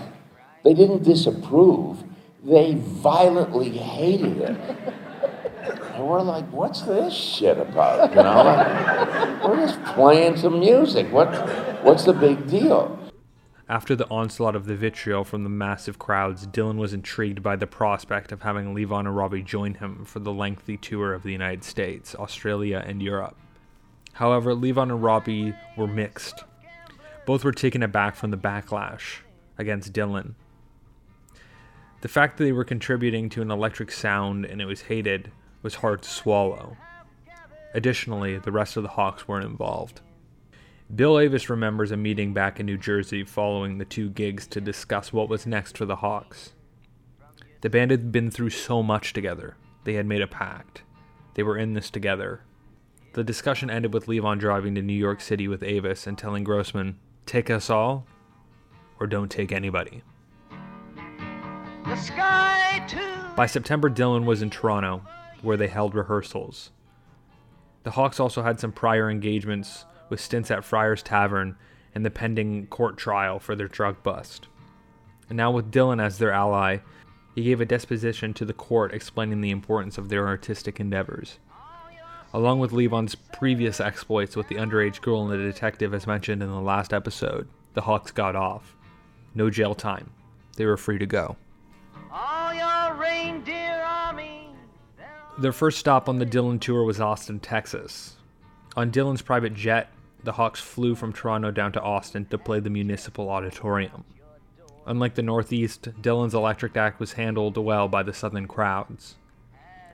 they 0.63 0.73
didn't 0.73 1.03
disapprove, 1.03 2.03
they 2.43 2.75
violently 2.75 3.69
hated 3.69 4.37
it. 4.37 4.57
And 5.93 6.07
we're 6.07 6.21
like, 6.21 6.45
what's 6.51 6.81
this 6.81 7.13
shit 7.13 7.57
about? 7.57 8.09
You 8.09 8.23
know, 8.23 9.47
we're 9.47 9.65
just 9.65 9.81
playing 9.93 10.37
some 10.37 10.59
music. 10.59 11.11
What, 11.11 11.29
what's 11.83 12.03
the 12.03 12.13
big 12.13 12.49
deal? 12.49 12.99
After 13.69 13.95
the 13.95 14.09
onslaught 14.09 14.55
of 14.55 14.65
the 14.65 14.75
vitriol 14.75 15.23
from 15.23 15.43
the 15.43 15.49
massive 15.49 15.97
crowds, 15.97 16.45
Dylan 16.45 16.77
was 16.77 16.93
intrigued 16.93 17.41
by 17.41 17.55
the 17.55 17.67
prospect 17.67 18.31
of 18.31 18.41
having 18.41 18.75
Levon 18.75 19.01
and 19.01 19.15
Robbie 19.15 19.41
join 19.41 19.75
him 19.75 20.03
for 20.03 20.19
the 20.19 20.33
lengthy 20.33 20.77
tour 20.77 21.13
of 21.13 21.23
the 21.23 21.31
United 21.31 21.63
States, 21.63 22.13
Australia, 22.15 22.83
and 22.85 23.01
Europe. 23.01 23.37
However, 24.13 24.53
Levon 24.53 24.91
and 24.91 25.01
Robbie 25.03 25.55
were 25.77 25.87
mixed. 25.87 26.43
Both 27.25 27.43
were 27.43 27.51
taken 27.51 27.83
aback 27.83 28.15
from 28.15 28.31
the 28.31 28.37
backlash 28.37 29.19
against 29.57 29.93
Dylan. 29.93 30.33
The 32.01 32.09
fact 32.09 32.37
that 32.37 32.43
they 32.43 32.51
were 32.51 32.65
contributing 32.65 33.29
to 33.29 33.41
an 33.41 33.49
electric 33.49 33.91
sound 33.91 34.45
and 34.45 34.61
it 34.61 34.65
was 34.65 34.81
hated 34.81 35.31
was 35.61 35.75
hard 35.75 36.01
to 36.01 36.09
swallow. 36.09 36.75
Additionally, 37.73 38.37
the 38.37 38.51
rest 38.51 38.75
of 38.75 38.83
the 38.83 38.89
Hawks 38.89 39.27
weren't 39.27 39.45
involved. 39.45 40.01
Bill 40.93 41.17
Avis 41.17 41.49
remembers 41.49 41.91
a 41.91 41.97
meeting 41.97 42.33
back 42.33 42.59
in 42.59 42.65
New 42.65 42.77
Jersey 42.77 43.23
following 43.23 43.77
the 43.77 43.85
two 43.85 44.09
gigs 44.09 44.45
to 44.47 44.61
discuss 44.61 45.13
what 45.13 45.29
was 45.29 45.47
next 45.47 45.77
for 45.77 45.85
the 45.85 45.95
Hawks. 45.95 46.51
The 47.61 47.69
band 47.69 47.91
had 47.91 48.11
been 48.11 48.29
through 48.29 48.49
so 48.49 48.83
much 48.83 49.13
together, 49.13 49.55
they 49.85 49.93
had 49.93 50.05
made 50.05 50.21
a 50.21 50.27
pact. 50.27 50.83
They 51.35 51.43
were 51.43 51.57
in 51.57 51.73
this 51.73 51.89
together. 51.89 52.41
The 53.13 53.23
discussion 53.23 53.69
ended 53.69 53.93
with 53.93 54.07
Levon 54.07 54.39
driving 54.39 54.75
to 54.75 54.81
New 54.81 54.93
York 54.93 55.21
City 55.21 55.47
with 55.47 55.63
Avis 55.63 56.05
and 56.05 56.17
telling 56.17 56.43
Grossman, 56.43 56.99
Take 57.25 57.49
us 57.49 57.69
all, 57.69 58.05
or 58.99 59.07
don't 59.07 59.29
take 59.29 59.51
anybody. 59.51 60.03
By 63.35 63.47
September, 63.47 63.89
Dylan 63.89 64.25
was 64.25 64.41
in 64.41 64.49
Toronto, 64.49 65.01
where 65.41 65.57
they 65.57 65.67
held 65.67 65.95
rehearsals. 65.95 66.71
The 67.83 67.91
Hawks 67.91 68.19
also 68.19 68.43
had 68.43 68.59
some 68.59 68.71
prior 68.71 69.09
engagements 69.09 69.85
with 70.09 70.21
stints 70.21 70.51
at 70.51 70.63
Friar's 70.63 71.03
Tavern 71.03 71.57
and 71.95 72.05
the 72.05 72.11
pending 72.11 72.67
court 72.67 72.97
trial 72.97 73.39
for 73.39 73.55
their 73.55 73.67
drug 73.67 74.01
bust. 74.03 74.47
And 75.29 75.37
now, 75.37 75.51
with 75.51 75.71
Dylan 75.71 76.01
as 76.01 76.17
their 76.17 76.31
ally, 76.31 76.77
he 77.35 77.43
gave 77.43 77.59
a 77.59 77.65
disposition 77.65 78.33
to 78.35 78.45
the 78.45 78.53
court 78.53 78.93
explaining 78.93 79.41
the 79.41 79.51
importance 79.51 79.97
of 79.97 80.09
their 80.09 80.27
artistic 80.27 80.79
endeavors. 80.79 81.39
Along 82.33 82.59
with 82.59 82.71
Levon's 82.71 83.13
previous 83.13 83.79
exploits 83.79 84.35
with 84.35 84.47
the 84.47 84.55
underage 84.55 85.01
girl 85.01 85.21
and 85.21 85.31
the 85.31 85.37
detective, 85.37 85.93
as 85.93 86.07
mentioned 86.07 86.41
in 86.41 86.49
the 86.49 86.59
last 86.59 86.91
episode, 86.91 87.47
the 87.75 87.81
Hawks 87.81 88.11
got 88.11 88.35
off. 88.35 88.75
No 89.35 89.51
jail 89.51 89.75
time. 89.75 90.09
They 90.57 90.65
were 90.65 90.77
free 90.77 90.97
to 90.97 91.05
go. 91.05 91.35
Their 95.37 95.51
first 95.51 95.79
stop 95.79 96.09
on 96.09 96.17
the 96.17 96.25
Dylan 96.25 96.59
tour 96.59 96.83
was 96.83 96.99
Austin, 96.99 97.39
Texas. 97.39 98.15
On 98.75 98.91
Dylan's 98.91 99.21
private 99.21 99.53
jet, 99.53 99.89
the 100.23 100.33
Hawks 100.33 100.59
flew 100.59 100.95
from 100.95 101.13
Toronto 101.13 101.51
down 101.51 101.71
to 101.73 101.81
Austin 101.81 102.25
to 102.25 102.37
play 102.37 102.59
the 102.59 102.69
Municipal 102.69 103.29
Auditorium. 103.29 104.05
Unlike 104.85 105.15
the 105.15 105.21
Northeast, 105.21 105.89
Dylan's 106.01 106.33
electric 106.33 106.75
act 106.77 106.99
was 106.99 107.13
handled 107.13 107.57
well 107.57 107.87
by 107.87 108.03
the 108.03 108.13
Southern 108.13 108.47
crowds. 108.47 109.15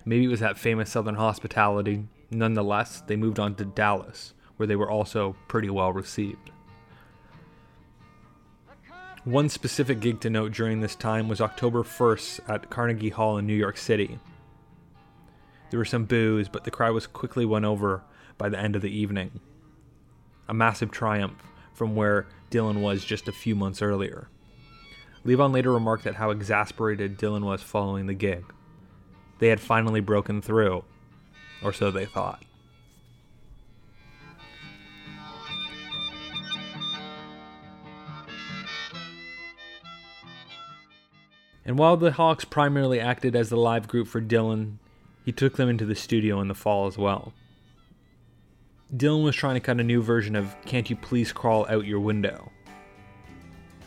Maybe 0.05 0.25
it 0.25 0.29
was 0.29 0.39
that 0.39 0.57
famous 0.57 0.89
Southern 0.89 1.15
hospitality. 1.15 2.05
Nonetheless, 2.31 3.01
they 3.01 3.15
moved 3.15 3.39
on 3.39 3.55
to 3.55 3.65
Dallas, 3.65 4.33
where 4.57 4.67
they 4.67 4.75
were 4.75 4.89
also 4.89 5.35
pretty 5.47 5.69
well 5.69 5.91
received. 5.91 6.51
One 9.25 9.49
specific 9.49 9.99
gig 9.99 10.21
to 10.21 10.29
note 10.29 10.53
during 10.53 10.79
this 10.79 10.95
time 10.95 11.27
was 11.27 11.41
October 11.41 11.83
1st 11.83 12.49
at 12.49 12.69
Carnegie 12.69 13.09
Hall 13.09 13.37
in 13.37 13.45
New 13.45 13.53
York 13.53 13.77
City. 13.77 14.19
There 15.69 15.77
were 15.77 15.85
some 15.85 16.05
boos, 16.05 16.47
but 16.47 16.63
the 16.63 16.71
crowd 16.71 16.93
was 16.93 17.05
quickly 17.05 17.45
won 17.45 17.65
over 17.65 18.01
by 18.37 18.49
the 18.49 18.57
end 18.57 18.75
of 18.75 18.81
the 18.81 18.95
evening. 18.95 19.39
A 20.47 20.53
massive 20.53 20.89
triumph 20.89 21.43
from 21.73 21.95
where 21.95 22.27
Dylan 22.49 22.81
was 22.81 23.05
just 23.05 23.27
a 23.27 23.33
few 23.33 23.55
months 23.55 23.81
earlier. 23.81 24.29
Levon 25.25 25.53
later 25.53 25.73
remarked 25.73 26.07
at 26.07 26.15
how 26.15 26.31
exasperated 26.31 27.17
Dylan 27.17 27.43
was 27.43 27.61
following 27.61 28.07
the 28.07 28.13
gig. 28.13 28.45
They 29.39 29.49
had 29.49 29.59
finally 29.59 29.99
broken 29.99 30.41
through, 30.41 30.83
or 31.63 31.73
so 31.73 31.91
they 31.91 32.05
thought. 32.05 32.43
And 41.65 41.77
while 41.77 41.97
the 41.97 42.13
Hawks 42.13 42.45
primarily 42.45 42.99
acted 42.99 43.35
as 43.35 43.49
the 43.49 43.55
live 43.55 43.87
group 43.87 44.07
for 44.07 44.19
Dylan, 44.19 44.77
he 45.23 45.31
took 45.31 45.55
them 45.55 45.69
into 45.69 45.85
the 45.85 45.93
studio 45.93 46.41
in 46.41 46.47
the 46.47 46.55
fall 46.55 46.87
as 46.87 46.97
well. 46.97 47.31
Dylan 48.95 49.23
was 49.23 49.35
trying 49.35 49.53
to 49.53 49.59
cut 49.59 49.79
a 49.79 49.83
new 49.83 50.01
version 50.01 50.35
of 50.35 50.55
Can't 50.65 50.89
You 50.89 50.95
Please 50.95 51.31
Crawl 51.31 51.67
Out 51.69 51.85
Your 51.85 51.99
Window. 51.99 52.51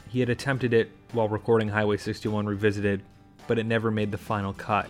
He 0.08 0.20
had 0.20 0.28
attempted 0.28 0.72
it 0.72 0.92
while 1.10 1.28
recording 1.28 1.68
Highway 1.68 1.96
61 1.96 2.46
Revisited, 2.46 3.02
but 3.48 3.58
it 3.58 3.66
never 3.66 3.90
made 3.90 4.12
the 4.12 4.18
final 4.18 4.52
cut. 4.52 4.88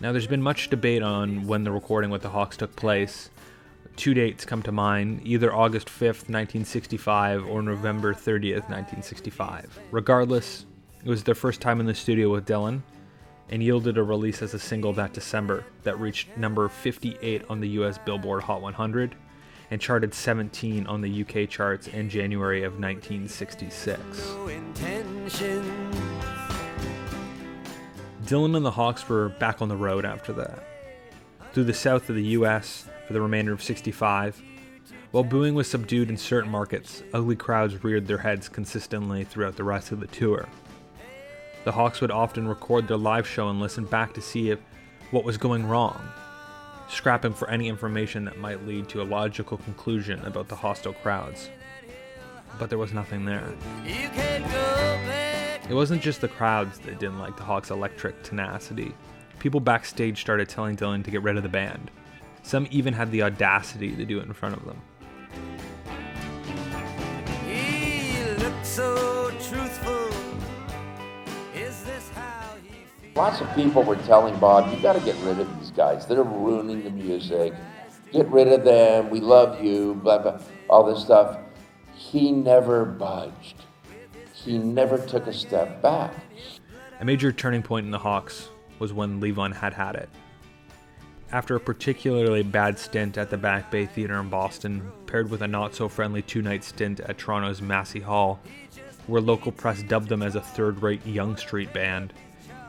Now, 0.00 0.12
there's 0.12 0.26
been 0.26 0.42
much 0.42 0.68
debate 0.68 1.02
on 1.02 1.46
when 1.46 1.64
the 1.64 1.72
recording 1.72 2.10
with 2.10 2.22
the 2.22 2.28
Hawks 2.28 2.56
took 2.56 2.76
place. 2.76 3.30
Two 3.96 4.12
dates 4.12 4.44
come 4.44 4.62
to 4.64 4.72
mind 4.72 5.22
either 5.24 5.54
August 5.54 5.88
5th, 5.88 6.28
1965, 6.28 7.46
or 7.46 7.62
November 7.62 8.12
30th, 8.12 8.68
1965. 8.68 9.78
Regardless, 9.90 10.66
it 11.02 11.08
was 11.08 11.24
their 11.24 11.34
first 11.34 11.62
time 11.62 11.80
in 11.80 11.86
the 11.86 11.94
studio 11.94 12.30
with 12.30 12.46
Dylan, 12.46 12.82
and 13.48 13.62
yielded 13.62 13.96
a 13.96 14.02
release 14.02 14.42
as 14.42 14.52
a 14.52 14.58
single 14.58 14.92
that 14.92 15.14
December 15.14 15.64
that 15.84 15.98
reached 15.98 16.36
number 16.36 16.68
58 16.68 17.44
on 17.48 17.60
the 17.60 17.68
US 17.80 17.96
Billboard 17.96 18.42
Hot 18.42 18.60
100 18.60 19.14
and 19.70 19.80
charted 19.80 20.12
17 20.12 20.86
on 20.86 21.00
the 21.00 21.22
UK 21.22 21.48
charts 21.48 21.88
in 21.88 22.10
January 22.10 22.62
of 22.64 22.78
1966. 22.78 23.96
Dylan 28.26 28.56
and 28.56 28.66
the 28.66 28.72
Hawks 28.72 29.08
were 29.08 29.28
back 29.28 29.62
on 29.62 29.68
the 29.68 29.76
road 29.76 30.04
after 30.04 30.32
that. 30.32 30.64
through 31.52 31.64
the 31.64 31.72
south 31.72 32.10
of 32.10 32.16
the 32.16 32.24
US 32.24 32.86
for 33.06 33.12
the 33.14 33.20
remainder 33.20 33.52
of 33.52 33.62
65. 33.62 34.42
While 35.10 35.24
booing 35.24 35.54
was 35.54 35.70
subdued 35.70 36.10
in 36.10 36.18
certain 36.18 36.50
markets, 36.50 37.02
ugly 37.14 37.36
crowds 37.36 37.82
reared 37.82 38.06
their 38.06 38.18
heads 38.18 38.48
consistently 38.48 39.24
throughout 39.24 39.56
the 39.56 39.64
rest 39.64 39.90
of 39.90 40.00
the 40.00 40.06
tour. 40.08 40.46
The 41.64 41.72
Hawks 41.72 42.00
would 42.02 42.10
often 42.10 42.46
record 42.46 42.88
their 42.88 42.98
live 42.98 43.26
show 43.26 43.48
and 43.48 43.58
listen 43.58 43.84
back 43.86 44.12
to 44.14 44.20
see 44.20 44.50
if 44.50 44.58
what 45.12 45.24
was 45.24 45.38
going 45.38 45.66
wrong, 45.66 45.98
scrapping 46.90 47.32
for 47.32 47.48
any 47.48 47.68
information 47.68 48.26
that 48.26 48.38
might 48.38 48.66
lead 48.66 48.88
to 48.90 49.00
a 49.00 49.04
logical 49.04 49.56
conclusion 49.56 50.20
about 50.26 50.48
the 50.48 50.56
hostile 50.56 50.92
crowds. 50.92 51.48
But 52.58 52.68
there 52.68 52.78
was 52.78 52.92
nothing 52.92 53.24
there. 53.24 53.54
It 55.68 55.74
wasn't 55.74 56.00
just 56.00 56.20
the 56.20 56.28
crowds 56.28 56.78
that 56.80 57.00
didn't 57.00 57.18
like 57.18 57.36
the 57.36 57.42
Hawks' 57.42 57.70
electric 57.70 58.22
tenacity. 58.22 58.94
People 59.40 59.58
backstage 59.58 60.20
started 60.20 60.48
telling 60.48 60.76
Dylan 60.76 61.02
to 61.04 61.10
get 61.10 61.22
rid 61.22 61.36
of 61.36 61.42
the 61.42 61.48
band. 61.48 61.90
Some 62.44 62.68
even 62.70 62.94
had 62.94 63.10
the 63.10 63.24
audacity 63.24 63.96
to 63.96 64.04
do 64.04 64.20
it 64.20 64.26
in 64.26 64.32
front 64.32 64.56
of 64.56 64.64
them. 64.64 64.80
So 68.62 69.32
Lots 73.16 73.40
of 73.40 73.52
people 73.54 73.82
were 73.82 73.96
telling 73.96 74.38
Bob, 74.38 74.72
you 74.72 74.80
got 74.80 74.92
to 74.92 75.00
get 75.00 75.16
rid 75.24 75.40
of 75.40 75.58
these 75.58 75.70
guys. 75.70 76.06
They're 76.06 76.22
ruining 76.22 76.84
the 76.84 76.90
music. 76.90 77.54
Get 78.12 78.28
rid 78.28 78.48
of 78.48 78.62
them. 78.62 79.10
We 79.10 79.20
love 79.20 79.64
you. 79.64 79.94
Blah 79.94 80.18
blah. 80.18 80.40
All 80.68 80.84
this 80.84 81.02
stuff. 81.02 81.38
He 81.94 82.30
never 82.30 82.84
budged. 82.84 83.65
He 84.46 84.58
never 84.58 84.96
took 84.96 85.26
a 85.26 85.32
step 85.32 85.82
back. 85.82 86.14
A 87.00 87.04
major 87.04 87.32
turning 87.32 87.64
point 87.64 87.84
in 87.84 87.90
the 87.90 87.98
Hawks 87.98 88.48
was 88.78 88.92
when 88.92 89.20
Levon 89.20 89.52
had 89.52 89.74
had 89.74 89.96
it. 89.96 90.08
After 91.32 91.56
a 91.56 91.60
particularly 91.60 92.44
bad 92.44 92.78
stint 92.78 93.18
at 93.18 93.28
the 93.28 93.36
Back 93.36 93.72
Bay 93.72 93.86
Theatre 93.86 94.20
in 94.20 94.28
Boston, 94.28 94.92
paired 95.06 95.30
with 95.30 95.42
a 95.42 95.48
not 95.48 95.74
so 95.74 95.88
friendly 95.88 96.22
two 96.22 96.42
night 96.42 96.62
stint 96.62 97.00
at 97.00 97.18
Toronto's 97.18 97.60
Massey 97.60 97.98
Hall, 97.98 98.38
where 99.08 99.20
local 99.20 99.50
press 99.50 99.82
dubbed 99.82 100.08
them 100.08 100.22
as 100.22 100.36
a 100.36 100.40
third 100.40 100.80
rate 100.80 101.04
Yonge 101.04 101.40
Street 101.40 101.72
band, 101.72 102.12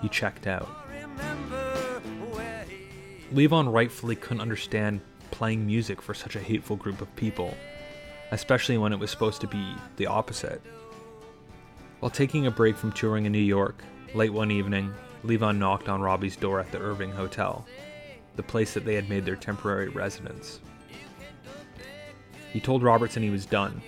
he 0.01 0.10
checked 0.10 0.48
out. 0.48 0.67
Levon 3.31 3.72
rightfully 3.72 4.15
couldn't 4.15 4.41
understand 4.41 5.01
playing 5.29 5.67
music 5.67 6.01
for 6.01 6.15
such 6.15 6.36
a 6.36 6.39
hateful 6.39 6.75
group 6.75 7.01
of 7.01 7.15
people, 7.15 7.55
especially 8.31 8.79
when 8.79 8.93
it 8.93 9.00
was 9.00 9.12
supposed 9.12 9.41
to 9.41 9.48
be 9.48 9.75
the 9.98 10.07
opposite. 10.07 10.60
While 11.99 12.11
taking 12.11 12.45
a 12.45 12.51
break 12.51 12.77
from 12.77 12.91
touring 12.91 13.25
in 13.25 13.31
New 13.31 13.39
York, 13.39 13.83
late 14.13 14.31
one 14.31 14.51
evening, 14.51 14.93
Levon 15.23 15.57
knocked 15.57 15.89
on 15.89 15.99
Robbie's 15.99 16.35
door 16.35 16.59
at 16.59 16.71
the 16.71 16.77
Irving 16.77 17.11
Hotel, 17.11 17.65
the 18.35 18.43
place 18.43 18.75
that 18.75 18.85
they 18.85 18.93
had 18.93 19.09
made 19.09 19.25
their 19.25 19.35
temporary 19.35 19.89
residence. 19.89 20.59
He 22.53 22.59
told 22.59 22.83
Robertson 22.83 23.23
he 23.23 23.31
was 23.31 23.47
done. 23.47 23.81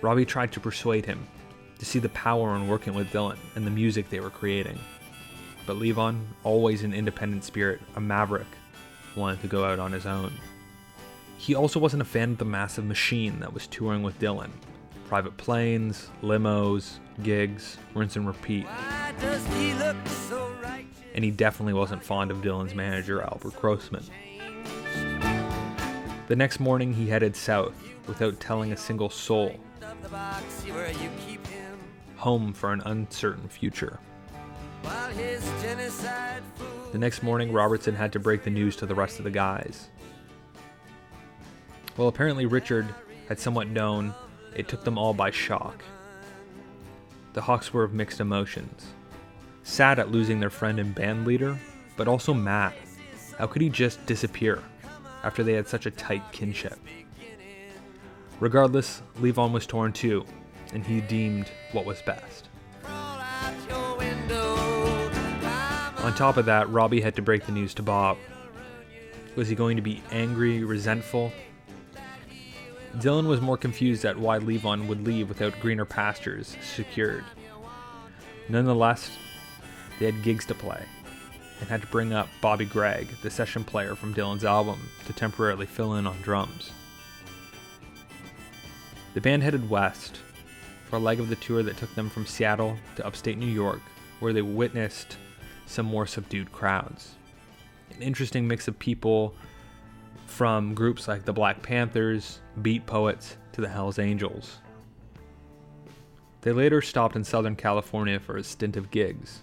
Robbie 0.00 0.24
tried 0.24 0.52
to 0.52 0.60
persuade 0.60 1.04
him 1.04 1.26
to 1.80 1.84
see 1.84 1.98
the 1.98 2.08
power 2.10 2.54
in 2.54 2.68
working 2.68 2.94
with 2.94 3.10
Dylan 3.10 3.38
and 3.56 3.66
the 3.66 3.70
music 3.70 4.08
they 4.08 4.20
were 4.20 4.30
creating. 4.30 4.78
But 5.66 5.78
Levon, 5.78 6.24
always 6.44 6.84
an 6.84 6.94
independent 6.94 7.42
spirit, 7.42 7.80
a 7.96 8.00
maverick, 8.00 8.46
wanted 9.16 9.40
to 9.42 9.48
go 9.48 9.64
out 9.64 9.80
on 9.80 9.90
his 9.90 10.06
own. 10.06 10.32
He 11.36 11.56
also 11.56 11.80
wasn't 11.80 12.02
a 12.02 12.04
fan 12.04 12.30
of 12.30 12.38
the 12.38 12.44
massive 12.44 12.84
machine 12.84 13.40
that 13.40 13.52
was 13.52 13.66
touring 13.66 14.04
with 14.04 14.20
Dylan. 14.20 14.50
Private 15.12 15.36
planes, 15.36 16.08
limos, 16.22 16.98
gigs, 17.22 17.76
rinse 17.92 18.16
and 18.16 18.26
repeat. 18.26 18.66
He 19.50 19.74
so 20.06 20.50
and 21.14 21.22
he 21.22 21.30
definitely 21.30 21.74
wasn't 21.74 22.02
fond 22.02 22.30
of 22.30 22.38
Dylan's 22.38 22.74
manager, 22.74 23.20
Albert 23.20 23.60
Grossman. 23.60 24.02
The 26.28 26.34
next 26.34 26.60
morning, 26.60 26.94
he 26.94 27.10
headed 27.10 27.36
south 27.36 27.74
without 28.08 28.40
telling 28.40 28.72
a 28.72 28.76
single 28.78 29.10
soul. 29.10 29.54
Home 32.16 32.54
for 32.54 32.72
an 32.72 32.80
uncertain 32.86 33.50
future. 33.50 34.00
The 34.82 36.98
next 36.98 37.22
morning, 37.22 37.52
Robertson 37.52 37.94
had 37.94 38.14
to 38.14 38.18
break 38.18 38.44
the 38.44 38.50
news 38.50 38.76
to 38.76 38.86
the 38.86 38.94
rest 38.94 39.18
of 39.18 39.24
the 39.24 39.30
guys. 39.30 39.90
Well, 41.98 42.08
apparently, 42.08 42.46
Richard 42.46 42.86
had 43.28 43.38
somewhat 43.38 43.68
known, 43.68 44.14
it 44.54 44.68
took 44.68 44.84
them 44.84 44.98
all 44.98 45.14
by 45.14 45.30
shock. 45.30 45.82
The 47.32 47.40
Hawks 47.40 47.72
were 47.72 47.84
of 47.84 47.94
mixed 47.94 48.20
emotions. 48.20 48.86
Sad 49.62 49.98
at 49.98 50.10
losing 50.10 50.40
their 50.40 50.50
friend 50.50 50.78
and 50.78 50.94
band 50.94 51.26
leader, 51.26 51.58
but 51.96 52.08
also 52.08 52.34
mad. 52.34 52.74
How 53.38 53.46
could 53.46 53.62
he 53.62 53.68
just 53.68 54.04
disappear 54.06 54.62
after 55.22 55.42
they 55.42 55.54
had 55.54 55.68
such 55.68 55.86
a 55.86 55.90
tight 55.90 56.22
kinship? 56.32 56.78
Regardless, 58.40 59.02
Levon 59.20 59.52
was 59.52 59.66
torn 59.66 59.92
too, 59.92 60.26
and 60.74 60.84
he 60.84 61.00
deemed 61.00 61.50
what 61.72 61.84
was 61.84 62.02
best. 62.02 62.48
On 66.02 66.12
top 66.14 66.36
of 66.36 66.46
that, 66.46 66.68
Robbie 66.68 67.00
had 67.00 67.14
to 67.16 67.22
break 67.22 67.46
the 67.46 67.52
news 67.52 67.72
to 67.74 67.82
Bob. 67.82 68.18
Was 69.36 69.48
he 69.48 69.54
going 69.54 69.76
to 69.76 69.82
be 69.82 70.02
angry, 70.10 70.64
resentful? 70.64 71.32
Dylan 72.96 73.26
was 73.26 73.40
more 73.40 73.56
confused 73.56 74.04
at 74.04 74.18
why 74.18 74.38
Levon 74.38 74.86
would 74.86 75.06
leave 75.06 75.28
without 75.28 75.58
greener 75.60 75.86
pastures 75.86 76.56
secured. 76.62 77.24
Nonetheless, 78.48 79.16
they 79.98 80.06
had 80.06 80.22
gigs 80.22 80.44
to 80.46 80.54
play 80.54 80.84
and 81.60 81.68
had 81.70 81.80
to 81.80 81.86
bring 81.86 82.12
up 82.12 82.28
Bobby 82.40 82.66
Gregg, 82.66 83.08
the 83.22 83.30
session 83.30 83.64
player 83.64 83.94
from 83.94 84.14
Dylan's 84.14 84.44
album, 84.44 84.90
to 85.06 85.12
temporarily 85.12 85.64
fill 85.64 85.94
in 85.94 86.06
on 86.06 86.20
drums. 86.20 86.70
The 89.14 89.20
band 89.20 89.42
headed 89.42 89.70
west 89.70 90.18
for 90.88 90.96
a 90.96 90.98
leg 90.98 91.20
of 91.20 91.28
the 91.28 91.36
tour 91.36 91.62
that 91.62 91.76
took 91.76 91.94
them 91.94 92.10
from 92.10 92.26
Seattle 92.26 92.76
to 92.96 93.06
upstate 93.06 93.38
New 93.38 93.46
York, 93.46 93.80
where 94.20 94.32
they 94.32 94.42
witnessed 94.42 95.16
some 95.66 95.86
more 95.86 96.06
subdued 96.06 96.52
crowds. 96.52 97.14
An 97.94 98.02
interesting 98.02 98.46
mix 98.46 98.68
of 98.68 98.78
people 98.78 99.34
from 100.32 100.72
groups 100.72 101.08
like 101.08 101.26
the 101.26 101.32
Black 101.32 101.62
Panthers, 101.62 102.40
Beat 102.62 102.86
Poets, 102.86 103.36
to 103.52 103.60
the 103.60 103.68
Hells 103.68 103.98
Angels. 103.98 104.56
They 106.40 106.52
later 106.52 106.80
stopped 106.80 107.16
in 107.16 107.22
Southern 107.22 107.54
California 107.54 108.18
for 108.18 108.38
a 108.38 108.42
stint 108.42 108.78
of 108.78 108.90
gigs. 108.90 109.42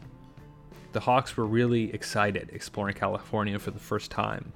The 0.91 0.99
Hawks 0.99 1.37
were 1.37 1.45
really 1.45 1.93
excited 1.93 2.49
exploring 2.51 2.95
California 2.95 3.59
for 3.59 3.69
the 3.69 3.79
first 3.79 4.09
time, 4.09 4.51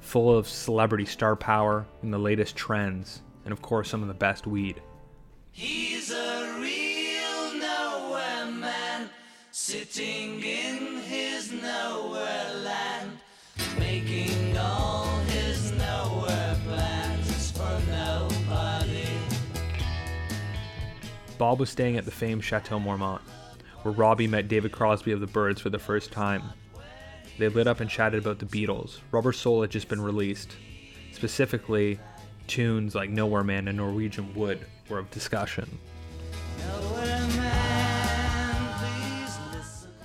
full 0.00 0.36
of 0.36 0.48
celebrity 0.48 1.06
star 1.06 1.36
power 1.36 1.86
and 2.02 2.12
the 2.12 2.18
latest 2.18 2.56
trends, 2.56 3.22
and 3.44 3.52
of 3.52 3.62
course, 3.62 3.88
some 3.88 4.02
of 4.02 4.08
the 4.08 4.14
best 4.14 4.48
weed. 4.48 4.82
He's 5.52 6.10
a 6.10 6.56
real 6.58 7.60
nowhere 7.60 8.46
man, 8.50 9.08
sitting 9.52 10.35
Bob 21.38 21.60
was 21.60 21.70
staying 21.70 21.96
at 21.96 22.04
the 22.04 22.10
famed 22.10 22.44
Chateau 22.44 22.78
Marmont, 22.78 23.20
where 23.82 23.92
Robbie 23.92 24.26
met 24.26 24.48
David 24.48 24.72
Crosby 24.72 25.12
of 25.12 25.20
the 25.20 25.26
Byrds 25.26 25.60
for 25.60 25.70
the 25.70 25.78
first 25.78 26.10
time. 26.10 26.42
They 27.38 27.48
lit 27.48 27.66
up 27.66 27.80
and 27.80 27.90
chatted 27.90 28.20
about 28.24 28.38
the 28.38 28.46
Beatles. 28.46 29.00
Rubber 29.10 29.32
Soul 29.32 29.60
had 29.60 29.70
just 29.70 29.88
been 29.88 30.00
released. 30.00 30.56
Specifically, 31.12 31.98
tunes 32.46 32.94
like 32.94 33.10
Nowhere 33.10 33.44
Man 33.44 33.68
and 33.68 33.76
Norwegian 33.76 34.34
Wood 34.34 34.66
were 34.88 34.98
of 34.98 35.10
discussion. 35.10 35.78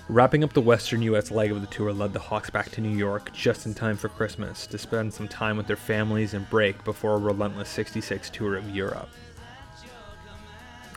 Wrapping 0.09 0.43
up 0.43 0.51
the 0.51 0.59
western 0.59 1.01
US 1.03 1.31
leg 1.31 1.51
of 1.51 1.61
the 1.61 1.67
tour 1.67 1.93
led 1.93 2.11
the 2.11 2.19
Hawks 2.19 2.49
back 2.49 2.69
to 2.71 2.81
New 2.81 2.97
York 2.97 3.31
just 3.31 3.65
in 3.65 3.73
time 3.73 3.95
for 3.95 4.09
Christmas 4.09 4.67
to 4.67 4.77
spend 4.77 5.13
some 5.13 5.29
time 5.29 5.55
with 5.55 5.67
their 5.67 5.77
families 5.77 6.33
and 6.33 6.49
break 6.49 6.83
before 6.83 7.15
a 7.15 7.17
relentless 7.17 7.69
66 7.69 8.29
tour 8.29 8.57
of 8.57 8.69
Europe. 8.75 9.07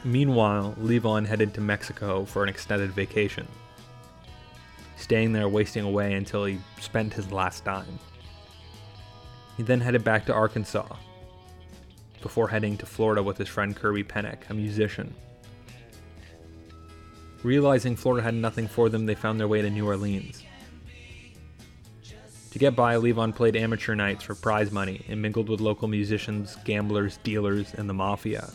Meanwhile, 0.04 0.76
Levon 0.78 1.26
headed 1.26 1.54
to 1.54 1.62
Mexico 1.62 2.26
for 2.26 2.42
an 2.42 2.50
extended 2.50 2.92
vacation, 2.92 3.48
staying 4.96 5.32
there 5.32 5.48
wasting 5.48 5.84
away 5.84 6.12
until 6.12 6.44
he 6.44 6.58
spent 6.78 7.14
his 7.14 7.32
last 7.32 7.64
dime. 7.64 7.98
He 9.56 9.62
then 9.62 9.80
headed 9.80 10.04
back 10.04 10.26
to 10.26 10.34
Arkansas, 10.34 10.86
before 12.20 12.48
heading 12.48 12.76
to 12.78 12.86
Florida 12.86 13.22
with 13.22 13.38
his 13.38 13.48
friend 13.48 13.74
Kirby 13.74 14.04
Pennock, 14.04 14.50
a 14.50 14.54
musician. 14.54 15.14
Realizing 17.42 17.96
Florida 17.96 18.22
had 18.22 18.34
nothing 18.34 18.68
for 18.68 18.90
them, 18.90 19.06
they 19.06 19.14
found 19.14 19.40
their 19.40 19.48
way 19.48 19.62
to 19.62 19.70
New 19.70 19.86
Orleans. 19.86 20.42
To 22.50 22.58
get 22.58 22.76
by, 22.76 22.96
Levon 22.96 23.34
played 23.34 23.56
amateur 23.56 23.94
nights 23.94 24.22
for 24.22 24.34
prize 24.34 24.70
money 24.70 25.04
and 25.08 25.20
mingled 25.20 25.48
with 25.48 25.60
local 25.60 25.88
musicians, 25.88 26.56
gamblers, 26.64 27.18
dealers, 27.18 27.74
and 27.74 27.88
the 27.88 27.94
mafia. 27.94 28.50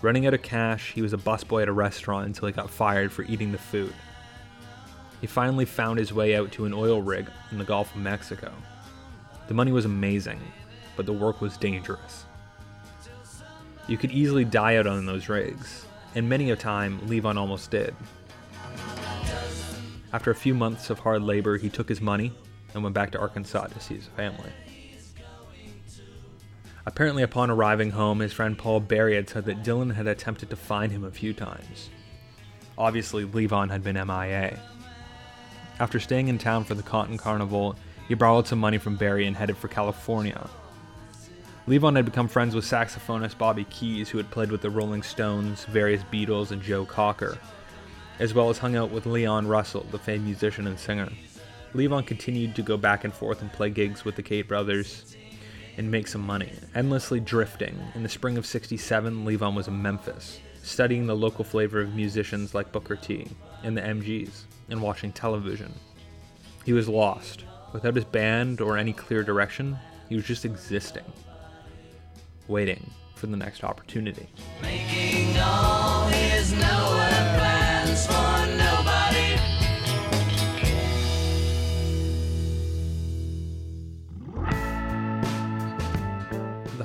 Running 0.00 0.26
out 0.26 0.34
of 0.34 0.42
cash, 0.42 0.92
he 0.92 1.02
was 1.02 1.12
a 1.12 1.18
busboy 1.18 1.62
at 1.62 1.68
a 1.68 1.72
restaurant 1.72 2.26
until 2.26 2.46
he 2.46 2.52
got 2.52 2.70
fired 2.70 3.10
for 3.10 3.24
eating 3.24 3.50
the 3.50 3.58
food. 3.58 3.92
he 5.20 5.26
finally 5.26 5.64
found 5.64 5.98
his 5.98 6.12
way 6.12 6.36
out 6.36 6.52
to 6.52 6.64
an 6.64 6.72
oil 6.72 7.02
rig 7.02 7.28
in 7.50 7.58
the 7.58 7.64
Gulf 7.64 7.92
of 7.94 8.00
Mexico. 8.00 8.52
The 9.48 9.54
money 9.54 9.72
was 9.72 9.84
amazing, 9.84 10.40
but 10.96 11.06
the 11.06 11.12
work 11.12 11.40
was 11.40 11.56
dangerous. 11.56 12.24
You 13.88 13.96
could 13.96 14.12
easily 14.12 14.44
die 14.44 14.76
out 14.76 14.86
on 14.86 15.06
those 15.06 15.28
rigs, 15.28 15.86
and 16.14 16.28
many 16.28 16.52
a 16.52 16.56
time 16.56 17.00
Levon 17.00 17.36
almost 17.36 17.70
did. 17.72 17.96
After 20.12 20.30
a 20.30 20.34
few 20.36 20.54
months 20.54 20.90
of 20.90 21.00
hard 21.00 21.22
labor, 21.22 21.56
he 21.56 21.68
took 21.68 21.88
his 21.88 22.00
money 22.00 22.32
and 22.74 22.82
went 22.82 22.94
back 22.94 23.10
to 23.12 23.18
Arkansas 23.18 23.66
to 23.66 23.80
see 23.80 23.96
his 23.96 24.06
family. 24.06 24.52
Apparently, 26.88 27.22
upon 27.22 27.50
arriving 27.50 27.90
home, 27.90 28.20
his 28.20 28.32
friend 28.32 28.56
Paul 28.56 28.80
Barry 28.80 29.14
had 29.14 29.28
said 29.28 29.44
that 29.44 29.62
Dylan 29.62 29.94
had 29.94 30.06
attempted 30.06 30.48
to 30.48 30.56
find 30.56 30.90
him 30.90 31.04
a 31.04 31.10
few 31.10 31.34
times. 31.34 31.90
Obviously, 32.78 33.26
Levon 33.26 33.70
had 33.70 33.84
been 33.84 33.96
MIA. 33.96 34.58
After 35.78 36.00
staying 36.00 36.28
in 36.28 36.38
town 36.38 36.64
for 36.64 36.74
the 36.74 36.82
Cotton 36.82 37.18
Carnival, 37.18 37.76
he 38.08 38.14
borrowed 38.14 38.46
some 38.46 38.58
money 38.58 38.78
from 38.78 38.96
Barry 38.96 39.26
and 39.26 39.36
headed 39.36 39.58
for 39.58 39.68
California. 39.68 40.48
Levon 41.66 41.94
had 41.94 42.06
become 42.06 42.26
friends 42.26 42.54
with 42.54 42.64
saxophonist 42.64 43.36
Bobby 43.36 43.64
Keys, 43.64 44.08
who 44.08 44.16
had 44.16 44.30
played 44.30 44.50
with 44.50 44.62
the 44.62 44.70
Rolling 44.70 45.02
Stones, 45.02 45.66
various 45.66 46.02
Beatles, 46.04 46.52
and 46.52 46.62
Joe 46.62 46.86
Cocker, 46.86 47.36
as 48.18 48.32
well 48.32 48.48
as 48.48 48.56
hung 48.56 48.76
out 48.76 48.90
with 48.90 49.04
Leon 49.04 49.46
Russell, 49.46 49.86
the 49.90 49.98
famed 49.98 50.24
musician 50.24 50.66
and 50.66 50.78
singer. 50.78 51.10
Levon 51.74 52.06
continued 52.06 52.56
to 52.56 52.62
go 52.62 52.78
back 52.78 53.04
and 53.04 53.12
forth 53.12 53.42
and 53.42 53.52
play 53.52 53.68
gigs 53.68 54.06
with 54.06 54.16
the 54.16 54.22
Cate 54.22 54.48
brothers, 54.48 55.14
and 55.78 55.90
make 55.90 56.08
some 56.08 56.20
money, 56.20 56.52
endlessly 56.74 57.20
drifting. 57.20 57.78
In 57.94 58.02
the 58.02 58.08
spring 58.08 58.36
of 58.36 58.44
67, 58.44 59.24
Levon 59.24 59.54
was 59.54 59.68
in 59.68 59.80
Memphis, 59.80 60.40
studying 60.62 61.06
the 61.06 61.16
local 61.16 61.44
flavor 61.44 61.80
of 61.80 61.94
musicians 61.94 62.52
like 62.52 62.72
Booker 62.72 62.96
T 62.96 63.28
and 63.62 63.76
the 63.76 63.80
MGs, 63.80 64.42
and 64.68 64.82
watching 64.82 65.12
television. 65.12 65.72
He 66.64 66.72
was 66.72 66.88
lost. 66.88 67.44
Without 67.72 67.94
his 67.94 68.04
band 68.04 68.60
or 68.60 68.76
any 68.76 68.92
clear 68.92 69.22
direction, 69.22 69.78
he 70.08 70.16
was 70.16 70.24
just 70.24 70.44
existing, 70.44 71.04
waiting 72.48 72.90
for 73.14 73.28
the 73.28 73.36
next 73.36 73.62
opportunity. 73.62 74.28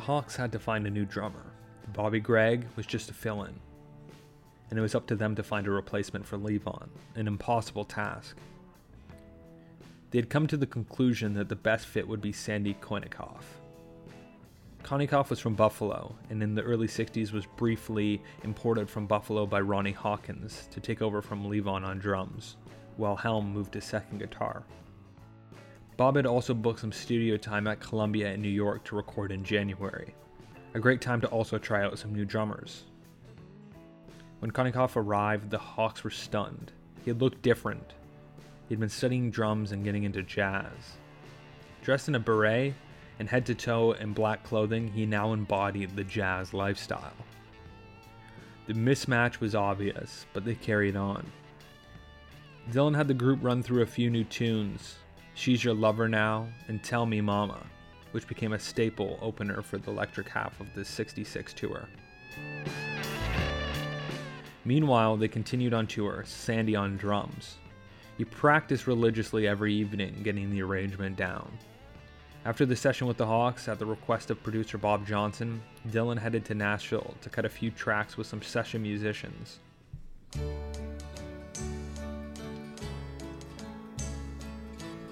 Hawks 0.04 0.36
had 0.36 0.52
to 0.52 0.60
find 0.60 0.86
a 0.86 0.90
new 0.90 1.06
drummer. 1.06 1.46
Bobby 1.94 2.20
Gregg 2.20 2.66
was 2.76 2.86
just 2.86 3.10
a 3.10 3.14
fill 3.14 3.44
in. 3.44 3.54
And 4.70 4.78
it 4.78 4.82
was 4.82 4.96
up 4.96 5.08
to 5.08 5.16
them 5.16 5.34
to 5.36 5.44
find 5.44 5.66
a 5.66 5.72
replacement 5.72 6.26
for 6.26 6.38
Levon, 6.38 6.90
an 7.16 7.26
impossible 7.26 7.86
task. 7.86 8.36
They 10.12 10.18
had 10.18 10.30
come 10.30 10.46
to 10.48 10.58
the 10.58 10.68
conclusion 10.68 11.36
that 11.36 11.48
the 11.48 11.56
best 11.56 11.88
fit 11.88 12.06
would 12.06 12.20
be 12.20 12.34
Sandy 12.34 12.74
Konikoff. 12.82 13.44
Konikoff 14.84 15.30
was 15.30 15.40
from 15.40 15.56
Buffalo, 15.56 16.14
and 16.30 16.44
in 16.44 16.54
the 16.54 16.64
early 16.64 16.88
60s 16.88 17.32
was 17.32 17.46
briefly 17.56 18.22
imported 18.44 18.90
from 18.90 19.08
Buffalo 19.08 19.46
by 19.46 19.62
Ronnie 19.62 19.94
Hawkins 19.94 20.68
to 20.72 20.82
take 20.82 21.02
over 21.02 21.22
from 21.22 21.46
Levon 21.46 21.86
on 21.86 22.00
drums, 22.00 22.58
while 22.98 23.16
Helm 23.16 23.54
moved 23.54 23.72
to 23.72 23.80
second 23.80 24.20
guitar. 24.20 24.64
Bob 25.96 26.16
had 26.16 26.26
also 26.26 26.54
booked 26.54 26.80
some 26.80 26.92
studio 26.92 27.38
time 27.38 27.68
at 27.68 27.80
Columbia 27.80 28.34
in 28.34 28.42
New 28.42 28.50
York 28.50 28.84
to 28.86 28.96
record 28.96 29.32
in 29.32 29.44
January. 29.44 30.16
A 30.74 30.80
great 30.80 31.02
time 31.02 31.22
to 31.22 31.28
also 31.28 31.60
try 31.60 31.84
out 31.84 32.00
some 32.00 32.14
new 32.14 32.26
drummers. 32.26 32.84
When 34.40 34.50
Konikoff 34.50 34.96
arrived, 34.96 35.52
the 35.52 35.58
Hawks 35.60 36.04
were 36.04 36.10
stunned. 36.10 36.72
He 37.04 37.12
had 37.12 37.22
looked 37.22 37.44
different. 37.44 37.94
He 38.68 38.74
had 38.74 38.80
been 38.80 38.90
studying 38.90 39.30
drums 39.30 39.72
and 39.72 39.84
getting 39.84 40.04
into 40.04 40.24
jazz. 40.24 40.98
Dressed 41.84 42.08
in 42.08 42.16
a 42.16 42.20
beret 42.20 42.74
and 43.20 43.30
head 43.30 43.46
to 43.46 43.56
toe 43.56 43.92
in 43.92 44.14
black 44.14 44.44
clothing, 44.44 44.88
he 44.88 45.06
now 45.06 45.32
embodied 45.32 45.96
the 45.96 46.04
jazz 46.04 46.54
lifestyle. 46.54 47.14
The 48.66 48.74
mismatch 48.74 49.40
was 49.40 49.54
obvious, 49.54 50.26
but 50.34 50.44
they 50.44 50.56
carried 50.56 50.96
on. 50.96 51.26
Dylan 52.72 52.96
had 52.96 53.08
the 53.08 53.14
group 53.14 53.40
run 53.44 53.62
through 53.62 53.84
a 53.84 53.86
few 53.86 54.10
new 54.10 54.24
tunes, 54.24 54.96
She's 55.36 55.64
Your 55.64 55.74
Lover 55.74 56.08
Now, 56.08 56.48
and 56.68 56.84
Tell 56.84 57.06
Me 57.06 57.20
Mama, 57.20 57.66
which 58.12 58.28
became 58.28 58.54
a 58.54 58.60
staple 58.60 59.18
opener 59.22 59.62
for 59.62 59.78
the 59.78 59.90
electric 59.90 60.30
half 60.30 60.60
of 60.60 60.68
the 60.76 60.86
66 60.86 61.54
tour. 61.54 61.88
Meanwhile, 64.64 65.18
they 65.18 65.28
continued 65.28 65.74
on 65.74 65.88
tour, 65.88 66.24
Sandy 66.26 66.76
on 66.76 66.98
drums. 66.98 67.58
He 68.18 68.26
practiced 68.26 68.86
religiously 68.86 69.48
every 69.48 69.74
evening, 69.74 70.22
getting 70.24 70.52
the 70.52 70.62
arrangement 70.62 71.18
down. 71.18 71.52
After 72.46 72.66
the 72.66 72.76
session 72.76 73.08
with 73.08 73.18
the 73.18 73.26
Hawks, 73.26 73.68
at 73.68 73.80
the 73.80 73.86
request 73.86 74.30
of 74.30 74.44
producer 74.44 74.78
Bob 74.78 75.08
Johnston, 75.08 75.64
Dylan 75.90 76.20
headed 76.20 76.46
to 76.46 76.54
Nashville 76.54 77.16
to 77.22 77.30
cut 77.30 77.46
a 77.46 77.50
few 77.50 77.72
tracks 77.72 78.18
with 78.18 78.28
some 78.28 78.42
session 78.42 78.84
musicians. 78.84 79.60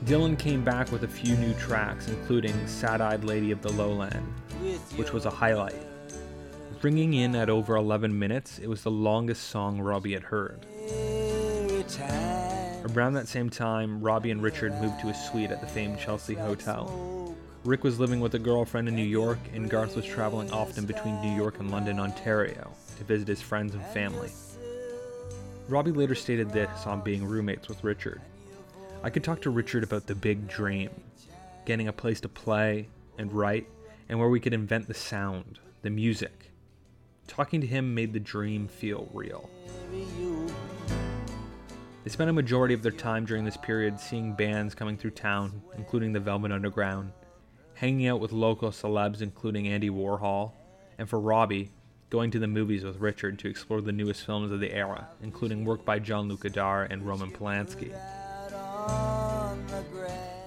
Dylan 0.06 0.38
came 0.38 0.64
back 0.64 0.92
with 0.92 1.04
a 1.04 1.08
few 1.08 1.36
new 1.38 1.54
tracks, 1.54 2.08
including 2.08 2.56
Sad 2.68 3.02
Eyed 3.02 3.24
Lady 3.24 3.52
of 3.52 3.62
the 3.62 3.72
Lowland, 3.72 4.26
which 4.96 5.14
was 5.14 5.26
a 5.26 5.30
highlight. 5.30 5.76
Bringing 6.80 7.14
in 7.14 7.36
at 7.36 7.52
over 7.52 7.76
11 7.76 8.18
minutes, 8.18 8.58
it 8.58 8.68
was 8.68 8.82
the 8.82 8.90
longest 8.90 9.50
song 9.50 9.80
Robbie 9.80 10.14
had 10.14 10.24
heard. 10.24 10.66
Around 12.84 13.14
that 13.14 13.28
same 13.28 13.52
time, 13.52 14.02
Robbie 14.02 14.32
and 14.32 14.42
Richard 14.42 14.74
moved 14.82 15.00
to 15.02 15.10
a 15.10 15.14
suite 15.14 15.52
at 15.52 15.62
the 15.62 15.68
famed 15.68 16.00
Chelsea 16.00 16.34
Hotel. 16.34 17.36
Rick 17.64 17.84
was 17.84 18.00
living 18.00 18.20
with 18.20 18.34
a 18.34 18.40
girlfriend 18.40 18.88
in 18.88 18.96
New 18.96 19.04
York, 19.04 19.38
and 19.54 19.70
Garth 19.70 19.96
was 19.96 20.06
traveling 20.06 20.52
often 20.52 20.88
between 20.88 21.22
New 21.22 21.36
York 21.36 21.60
and 21.60 21.70
London, 21.70 22.00
Ontario, 22.00 22.72
to 22.98 23.04
visit 23.04 23.28
his 23.28 23.42
friends 23.42 23.76
and 23.76 23.86
family. 23.88 24.32
Robbie 25.70 25.92
later 25.92 26.16
stated 26.16 26.52
this 26.52 26.88
on 26.88 27.02
being 27.02 27.24
roommates 27.24 27.68
with 27.70 27.84
Richard. 27.84 28.20
I 29.04 29.10
could 29.10 29.24
talk 29.24 29.42
to 29.42 29.50
Richard 29.50 29.84
about 29.84 30.06
the 30.06 30.14
big 30.14 30.48
dream, 30.48 30.92
getting 31.66 31.88
a 31.88 31.94
place 31.94 32.22
to 32.22 32.30
play 32.30 32.88
and 33.18 33.34
write, 33.34 33.68
and 34.08 34.20
where 34.20 34.30
we 34.30 34.40
could 34.40 34.54
invent 34.54 34.88
the 34.88 34.94
sound, 34.94 35.58
the 35.82 35.90
music. 35.90 36.52
Talking 37.28 37.62
to 37.62 37.68
him 37.68 37.96
made 37.96 38.14
the 38.14 38.20
dream 38.20 38.68
feel 38.68 39.10
real. 39.12 39.50
They 42.04 42.12
spent 42.12 42.30
a 42.30 42.34
majority 42.34 42.76
of 42.76 42.84
their 42.84 42.92
time 42.92 43.26
during 43.26 43.44
this 43.44 43.58
period 43.58 44.00
seeing 44.00 44.34
bands 44.34 44.76
coming 44.76 44.98
through 44.98 45.12
town, 45.12 45.64
including 45.76 46.14
the 46.14 46.20
Velvet 46.20 46.52
Underground, 46.52 47.12
hanging 47.74 48.08
out 48.08 48.20
with 48.20 48.32
local 48.32 48.70
celebs, 48.70 49.24
including 49.24 49.68
Andy 49.68 49.90
Warhol, 49.90 50.52
and 51.00 51.10
for 51.10 51.20
Robbie, 51.20 51.72
going 52.12 52.30
to 52.30 52.40
the 52.40 52.48
movies 52.48 52.84
with 52.84 53.00
Richard 53.00 53.40
to 53.40 53.50
explore 53.50 53.82
the 53.82 53.92
newest 53.92 54.28
films 54.28 54.52
of 54.52 54.60
the 54.60 54.72
era, 54.72 55.08
including 55.24 55.66
work 55.66 55.84
by 55.86 55.98
Jean-Luc 55.98 56.42
Godard 56.42 56.92
and 56.92 57.02
Roman 57.02 57.32
Polanski. 57.32 57.92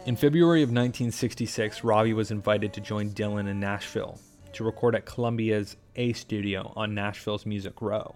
In 0.06 0.16
February 0.16 0.60
of 0.60 0.68
1966, 0.68 1.82
Robbie 1.82 2.12
was 2.12 2.30
invited 2.30 2.74
to 2.74 2.82
join 2.82 3.08
Dylan 3.12 3.48
in 3.48 3.58
Nashville 3.58 4.20
to 4.52 4.62
record 4.62 4.94
at 4.94 5.06
Columbia's 5.06 5.78
A 5.96 6.12
Studio 6.12 6.74
on 6.76 6.94
Nashville's 6.94 7.46
Music 7.46 7.80
Row. 7.80 8.14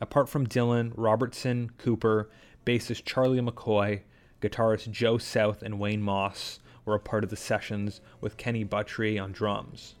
Apart 0.00 0.30
from 0.30 0.46
Dylan, 0.46 0.92
Robertson, 0.96 1.70
Kooper, 1.76 2.28
bassist 2.64 3.04
Charlie 3.04 3.42
McCoy, 3.42 4.00
guitarist 4.40 4.90
Joe 4.90 5.18
South, 5.18 5.60
and 5.60 5.78
Wayne 5.78 6.00
Moss 6.00 6.60
were 6.86 6.94
a 6.94 7.00
part 7.00 7.24
of 7.24 7.30
the 7.30 7.36
sessions 7.36 8.00
with 8.22 8.38
Kenny 8.38 8.64
Buttrey 8.64 9.22
on 9.22 9.32
drums. 9.32 9.96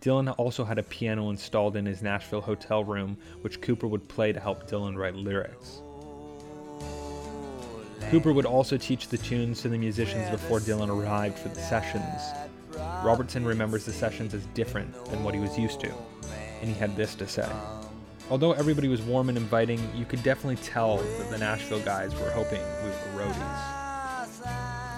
Dylan 0.00 0.34
also 0.38 0.64
had 0.64 0.78
a 0.78 0.82
piano 0.82 1.28
installed 1.28 1.76
in 1.76 1.84
his 1.84 2.02
Nashville 2.02 2.40
hotel 2.40 2.84
room, 2.84 3.18
which 3.42 3.60
Kooper 3.60 3.90
would 3.90 4.08
play 4.08 4.32
to 4.32 4.40
help 4.40 4.66
Dylan 4.66 4.96
write 4.96 5.14
lyrics. 5.14 5.82
Kooper 8.10 8.34
would 8.34 8.46
also 8.46 8.76
teach 8.76 9.08
the 9.08 9.18
tunes 9.18 9.62
to 9.62 9.68
the 9.68 9.78
musicians 9.78 10.28
before 10.30 10.60
Dylan 10.60 10.88
arrived 10.88 11.38
for 11.38 11.48
the 11.48 11.60
sessions. 11.60 12.22
Robertson 13.02 13.44
remembers 13.44 13.84
the 13.84 13.92
sessions 13.92 14.34
as 14.34 14.44
different 14.54 14.92
than 15.06 15.22
what 15.24 15.34
he 15.34 15.40
was 15.40 15.58
used 15.58 15.80
to, 15.80 15.92
and 16.60 16.68
he 16.68 16.74
had 16.74 16.96
this 16.96 17.14
to 17.16 17.28
say. 17.28 17.48
Although 18.30 18.52
everybody 18.52 18.88
was 18.88 19.02
warm 19.02 19.28
and 19.28 19.36
inviting, 19.36 19.80
you 19.94 20.04
could 20.04 20.22
definitely 20.22 20.56
tell 20.56 20.96
that 20.96 21.30
the 21.30 21.38
Nashville 21.38 21.80
guys 21.80 22.14
were 22.14 22.30
hoping 22.30 22.60
we 22.82 22.88
were 22.88 23.24
roadies. 23.24 23.84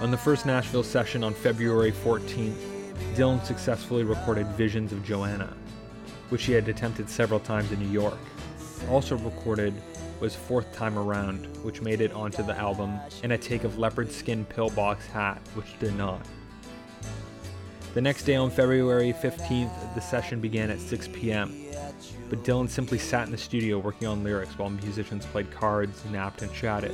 On 0.00 0.10
the 0.10 0.16
first 0.16 0.46
Nashville 0.46 0.84
session 0.84 1.24
on 1.24 1.34
February 1.34 1.90
14th, 1.92 2.56
Dylan 3.14 3.44
successfully 3.44 4.04
recorded 4.04 4.46
Visions 4.48 4.92
of 4.92 5.04
Johanna, 5.04 5.52
which 6.28 6.44
he 6.44 6.52
had 6.52 6.68
attempted 6.68 7.08
several 7.10 7.40
times 7.40 7.72
in 7.72 7.80
New 7.80 7.90
York. 7.90 8.18
Also 8.90 9.16
recorded 9.18 9.74
was 10.20 10.34
Fourth 10.34 10.72
Time 10.72 10.98
Around, 10.98 11.46
which 11.64 11.82
made 11.82 12.00
it 12.00 12.12
onto 12.12 12.42
the 12.42 12.56
album, 12.56 12.98
and 13.22 13.32
a 13.32 13.38
take 13.38 13.64
of 13.64 13.78
Leopard 13.78 14.10
Skin 14.10 14.44
Pillbox 14.44 15.06
Hat, 15.06 15.40
which 15.54 15.78
did 15.78 15.94
not. 15.96 16.20
The 17.94 18.02
next 18.02 18.24
day, 18.24 18.36
on 18.36 18.50
February 18.50 19.12
15th, 19.12 19.94
the 19.94 20.00
session 20.00 20.40
began 20.40 20.70
at 20.70 20.78
6 20.78 21.08
p.m. 21.08 21.54
But 22.28 22.44
Dylan 22.44 22.68
simply 22.68 22.98
sat 22.98 23.24
in 23.26 23.32
the 23.32 23.38
studio 23.38 23.78
working 23.78 24.06
on 24.06 24.22
lyrics 24.22 24.58
while 24.58 24.68
musicians 24.68 25.24
played 25.26 25.50
cards, 25.50 26.04
napped, 26.10 26.42
and 26.42 26.52
chatted. 26.52 26.92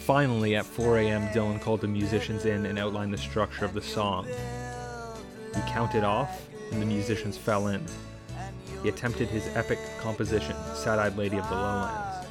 Finally, 0.00 0.54
at 0.56 0.66
4 0.66 0.98
a.m., 0.98 1.26
Dylan 1.28 1.60
called 1.60 1.80
the 1.80 1.88
musicians 1.88 2.44
in 2.44 2.66
and 2.66 2.78
outlined 2.78 3.12
the 3.12 3.18
structure 3.18 3.64
of 3.64 3.74
the 3.74 3.82
song. 3.82 4.26
He 5.54 5.60
counted 5.62 6.04
off, 6.04 6.48
and 6.70 6.80
the 6.80 6.86
musicians 6.86 7.36
fell 7.36 7.68
in. 7.68 7.84
He 8.82 8.88
attempted 8.88 9.28
his 9.28 9.46
epic 9.56 9.78
composition, 10.00 10.56
Sad 10.74 10.98
Eyed 10.98 11.16
Lady 11.16 11.38
of 11.38 11.48
the 11.48 11.54
Lowlands. 11.54 12.26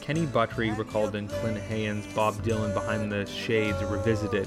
Kenny 0.00 0.26
Buttrey 0.26 0.76
recalled 0.78 1.16
in 1.16 1.26
Clinton 1.26 1.62
Heylin's 1.68 2.06
Bob 2.14 2.36
Dylan 2.44 2.72
Behind 2.72 3.10
the 3.10 3.26
Shades 3.26 3.82
Revisited. 3.82 4.46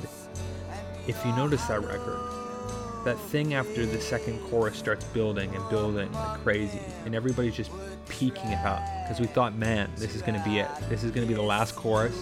If 1.08 1.26
you 1.26 1.36
notice 1.36 1.66
that 1.66 1.82
record, 1.82 2.20
that 3.04 3.20
thing 3.20 3.54
after 3.54 3.86
the 3.86 4.00
second 4.00 4.40
chorus 4.50 4.78
starts 4.78 5.04
building 5.06 5.54
and 5.54 5.70
building 5.70 6.12
like 6.14 6.44
crazy, 6.44 6.80
and 7.06 7.14
everybody's 7.14 7.56
just 7.56 7.72
peaking 8.08 8.52
it 8.52 8.66
up 8.66 8.82
because 9.04 9.20
we 9.20 9.28
thought, 9.28 9.56
man, 9.56 9.90
this 9.98 10.16
is 10.16 10.22
going 10.22 10.42
to 10.42 10.50
be 10.50 10.60
it. 10.60 10.70
This 10.90 11.04
is 11.04 11.12
going 11.12 11.28
to 11.28 11.28
be 11.28 11.34
the 11.34 11.42
last 11.42 11.76
chorus, 11.76 12.16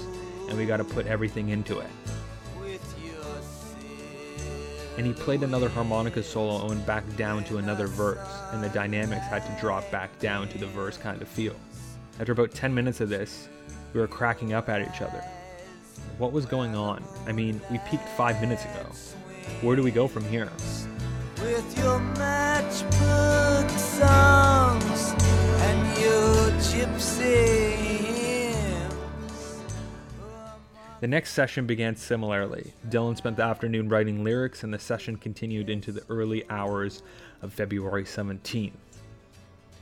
and 0.50 0.58
we 0.58 0.66
got 0.66 0.78
to 0.78 0.84
put 0.84 1.06
everything 1.06 1.50
into 1.50 1.78
it. 1.80 1.90
And 4.98 5.06
he 5.06 5.14
played 5.14 5.44
another 5.44 5.70
harmonica 5.70 6.24
solo 6.24 6.60
and 6.62 6.70
went 6.70 6.86
back 6.88 7.04
down 7.16 7.44
to 7.46 7.58
another 7.58 7.86
verse, 7.86 8.28
and 8.52 8.64
the 8.64 8.70
dynamics 8.70 9.28
had 9.28 9.46
to 9.46 9.62
drop 9.62 9.90
back 9.92 10.18
down 10.20 10.50
to 10.50 10.58
the 10.58 10.66
verse 10.66 10.98
kind 10.98 11.22
of 11.22 11.28
feel. 11.28 11.56
After 12.20 12.32
about 12.32 12.52
10 12.52 12.74
minutes 12.74 13.00
of 13.00 13.10
this, 13.10 13.48
we 13.94 14.00
were 14.00 14.08
cracking 14.08 14.54
up 14.54 14.70
at 14.70 14.82
each 14.82 15.02
other. 15.02 15.24
What 16.18 16.32
was 16.32 16.48
going 16.48 16.76
on? 16.76 17.04
I 17.28 17.32
mean, 17.32 17.62
we 17.70 17.78
peaked 17.90 18.10
five 18.10 18.42
minutes 18.42 18.66
ago. 18.66 18.86
Where 19.62 19.76
do 19.76 19.84
we 19.84 19.92
go 19.92 20.08
from 20.08 20.24
here? 20.26 20.50
With 21.42 21.78
your 21.78 22.00
matchbook 22.16 23.70
songs 23.78 25.14
and 25.62 26.02
your 26.02 26.52
gypsy 26.60 27.67
The 31.00 31.08
next 31.08 31.34
session 31.34 31.68
began 31.68 31.96
similarly. 31.96 32.74
Dylan 32.90 33.18
spent 33.18 33.38
the 33.38 33.44
afternoon 33.44 33.88
writing 33.88 34.24
lyrics, 34.24 34.64
and 34.64 34.74
the 34.74 34.80
session 34.80 35.16
continued 35.16 35.70
into 35.70 35.92
the 35.92 36.04
early 36.10 36.50
hours 36.50 37.04
of 37.42 37.54
February 37.54 38.04
17th 38.04 38.72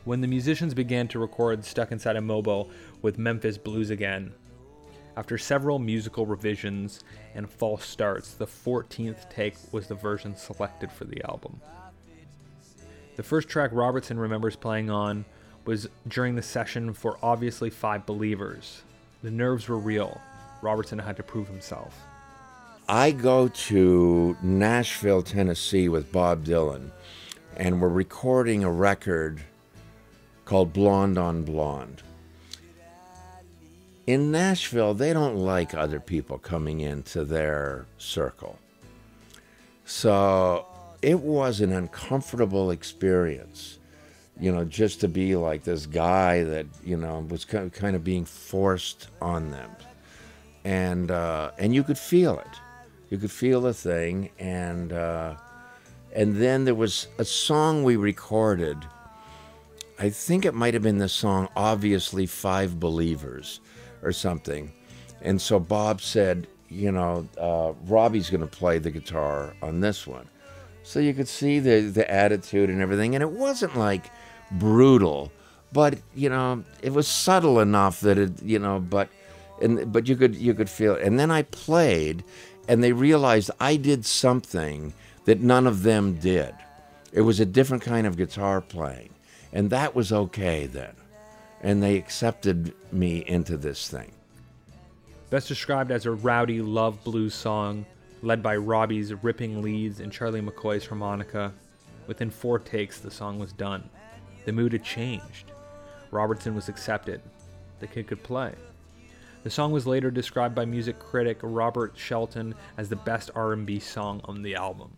when 0.06 0.22
the 0.22 0.28
musicians 0.28 0.74
began 0.74 1.08
to 1.10 1.20
record 1.20 1.66
Stuck 1.66 1.92
Inside 1.92 2.16
a 2.16 2.22
Mobile 2.22 2.70
with 3.02 3.18
Memphis 3.18 3.58
Blues 3.58 3.90
again. 3.90 4.32
After 5.18 5.38
several 5.38 5.80
musical 5.80 6.26
revisions 6.26 7.04
and 7.34 7.50
false 7.50 7.84
starts, 7.86 8.34
the 8.34 8.46
14th 8.46 9.30
take 9.30 9.56
was 9.72 9.88
the 9.88 9.96
version 9.96 10.36
selected 10.36 10.92
for 10.92 11.06
the 11.06 11.24
album. 11.28 11.60
The 13.16 13.24
first 13.24 13.50
track 13.50 13.72
Robertson 13.74 14.20
remembers 14.20 14.56
playing 14.56 14.90
on 14.90 15.26
was 15.66 15.88
during 16.08 16.36
the 16.36 16.42
session 16.42 16.94
for 16.94 17.18
Obviously 17.24 17.72
Five 17.72 18.06
Believers. 18.06 18.84
The 19.24 19.32
nerves 19.32 19.68
were 19.68 19.78
real. 19.78 20.22
Robertson 20.62 21.00
had 21.00 21.18
to 21.18 21.24
prove 21.24 21.48
himself. 21.48 21.98
I 22.88 23.12
go 23.12 23.48
to 23.48 24.38
Nashville, 24.42 25.24
Tennessee 25.24 25.90
with 25.90 26.12
Bob 26.12 26.46
Dylan, 26.46 26.92
and 27.58 27.82
we're 27.82 27.90
recording 27.90 28.64
a 28.64 28.72
record 28.72 29.42
called 30.46 30.72
Blonde 30.74 31.18
on 31.18 31.44
Blonde. 31.44 32.04
In 34.06 34.32
Nashville, 34.32 34.94
they 34.94 35.14
don't 35.14 35.38
like 35.38 35.74
other 35.74 36.00
people 36.00 36.38
coming 36.38 36.82
into 36.82 37.26
their 37.26 37.88
circle. 37.98 38.60
So 39.86 40.68
it 41.02 41.20
was 41.20 41.62
an 41.62 41.72
uncomfortable 41.72 42.70
experience, 42.70 43.80
you 44.40 44.52
know, 44.52 44.64
just 44.64 45.02
to 45.02 45.08
be 45.08 45.36
like 45.36 45.64
this 45.64 45.88
guy 45.88 46.44
that, 46.44 46.68
you 46.84 46.98
know, 46.98 47.26
was 47.28 47.46
kind 47.46 47.96
of 47.96 48.04
being 48.04 48.26
forced 48.26 49.08
on 49.22 49.50
them. 49.50 49.72
And, 50.66 51.12
uh, 51.12 51.52
and 51.58 51.74
you 51.74 51.84
could 51.84 51.98
feel 51.98 52.38
it. 52.40 52.60
You 53.10 53.18
could 53.18 53.32
feel 53.32 53.62
the 53.62 53.74
thing. 53.74 54.32
And, 54.40 54.92
uh, 54.92 55.36
and 56.14 56.36
then 56.36 56.66
there 56.66 56.76
was 56.76 57.08
a 57.18 57.24
song 57.24 57.86
we 57.86 57.96
recorded 57.96 58.86
I 59.98 60.10
think 60.10 60.46
it 60.46 60.54
might 60.54 60.74
have 60.74 60.84
been 60.84 60.98
the 60.98 61.08
song 61.08 61.48
Obviously 61.56 62.26
Five 62.26 62.80
Believers 62.80 63.62
or 64.02 64.12
something. 64.12 64.74
And 65.22 65.42
so 65.42 65.58
Bob 65.58 66.02
said, 66.02 66.48
you 66.70 66.92
know, 66.92 67.28
uh, 67.40 67.74
Robbie's 67.86 68.30
going 68.30 68.42
to 68.42 68.48
play 68.48 68.78
the 68.78 68.92
guitar 68.92 69.56
on 69.62 69.80
this 69.80 70.06
one. 70.06 70.28
So 70.84 71.00
you 71.00 71.14
could 71.14 71.30
see 71.30 71.60
the, 71.60 71.80
the 71.82 72.10
attitude 72.12 72.70
and 72.70 72.82
everything. 72.82 73.16
And 73.16 73.22
it 73.22 73.32
wasn't 73.32 73.78
like 73.78 74.12
brutal, 74.52 75.32
but, 75.72 75.98
you 76.14 76.30
know, 76.30 76.64
it 76.82 76.92
was 76.92 77.08
subtle 77.08 77.60
enough 77.60 78.02
that 78.02 78.18
it, 78.18 78.44
you 78.44 78.60
know, 78.60 78.80
but. 78.80 79.10
And, 79.62 79.92
but 79.92 80.08
you 80.08 80.16
could 80.16 80.36
you 80.36 80.54
could 80.54 80.70
feel 80.70 80.96
it. 80.96 81.04
And 81.04 81.20
then 81.20 81.32
I 81.32 81.44
played, 81.44 82.24
and 82.68 82.84
they 82.84 82.92
realized 82.92 83.52
I 83.60 83.76
did 83.78 84.06
something 84.06 84.94
that 85.26 85.40
none 85.40 85.68
of 85.68 85.84
them 85.84 86.16
did. 86.16 86.54
It 87.12 87.22
was 87.22 87.40
a 87.40 87.46
different 87.46 87.84
kind 87.84 88.06
of 88.06 88.18
guitar 88.18 88.62
playing. 88.62 89.10
And 89.54 89.70
that 89.70 89.96
was 89.96 90.12
okay 90.12 90.66
then. 90.66 90.94
And 91.62 91.82
they 91.82 91.96
accepted 91.98 92.74
me 92.92 93.24
into 93.26 93.58
this 93.58 93.90
thing. 93.90 94.12
Best 95.30 95.48
described 95.48 95.92
as 95.92 96.06
a 96.06 96.12
rowdy 96.12 96.62
love 96.62 97.04
blues 97.04 97.34
song, 97.34 97.86
led 98.22 98.44
by 98.44 98.58
Robbie's 98.58 99.14
ripping 99.14 99.62
leads 99.62 100.00
and 100.00 100.12
Charlie 100.12 100.42
McCoy's 100.42 100.86
harmonica. 100.86 101.54
Within 102.08 102.30
four 102.30 102.60
takes, 102.60 103.00
the 103.00 103.10
song 103.10 103.40
was 103.40 103.52
done. 103.54 103.90
The 104.46 104.52
mood 104.52 104.74
had 104.74 104.84
changed. 104.84 105.52
Robertson 106.12 106.54
was 106.54 106.70
accepted. 106.70 107.22
The 107.80 107.88
kid 107.88 108.08
could 108.08 108.22
play. 108.22 108.54
The 109.46 109.52
song 109.52 109.72
was 109.72 109.86
later 109.86 110.10
described 110.10 110.56
by 110.56 110.66
music 110.66 110.98
critic 110.98 111.38
Robert 111.44 111.94
Shelton 111.96 112.56
as 112.80 112.90
the 112.90 112.96
best 112.96 113.30
R&B 113.36 113.78
song 113.78 114.20
on 114.26 114.42
the 114.42 114.56
album. 114.56 114.98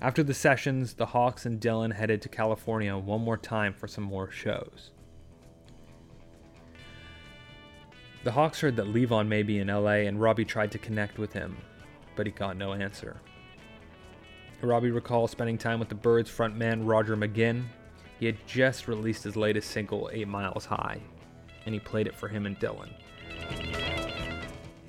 After 0.00 0.22
the 0.22 0.32
sessions, 0.32 0.94
the 0.94 1.06
Hawks 1.06 1.44
and 1.44 1.60
Dylan 1.60 1.92
headed 1.92 2.22
to 2.22 2.28
California 2.28 2.96
one 2.96 3.20
more 3.22 3.36
time 3.36 3.74
for 3.74 3.88
some 3.88 4.04
more 4.04 4.30
shows. 4.30 4.92
The 8.22 8.30
Hawks 8.30 8.60
heard 8.60 8.76
that 8.76 8.86
Levon 8.86 9.26
may 9.26 9.42
be 9.42 9.58
in 9.58 9.66
LA 9.66 10.06
and 10.06 10.20
Robbie 10.20 10.44
tried 10.44 10.70
to 10.70 10.78
connect 10.78 11.18
with 11.18 11.32
him, 11.32 11.56
but 12.14 12.26
he 12.26 12.32
got 12.32 12.56
no 12.56 12.74
answer. 12.74 13.16
Robbie 14.62 14.92
recalls 14.92 15.32
spending 15.32 15.58
time 15.58 15.80
with 15.80 15.88
the 15.88 15.96
Byrds 15.96 16.30
frontman 16.30 16.82
Roger 16.86 17.16
McGuinn. 17.16 17.64
He 18.18 18.26
had 18.26 18.36
just 18.46 18.88
released 18.88 19.22
his 19.22 19.36
latest 19.36 19.70
single, 19.70 20.10
8 20.12 20.26
Miles 20.26 20.64
High, 20.64 21.00
and 21.64 21.74
he 21.74 21.80
played 21.80 22.06
it 22.06 22.14
for 22.14 22.28
him 22.28 22.46
and 22.46 22.58
Dylan. 22.58 22.90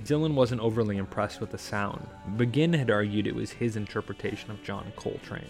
Dylan 0.04 0.34
wasn't 0.34 0.62
overly 0.62 0.98
impressed 0.98 1.39
with 1.39 1.52
the 1.52 1.58
sound. 1.58 2.08
McGuinn 2.36 2.76
had 2.76 2.89
argued 2.89 3.28
it 3.28 3.36
was 3.36 3.52
his 3.52 3.76
interpretation 3.76 4.50
of 4.50 4.63
John 4.63 4.92
Coltrane. 4.96 5.44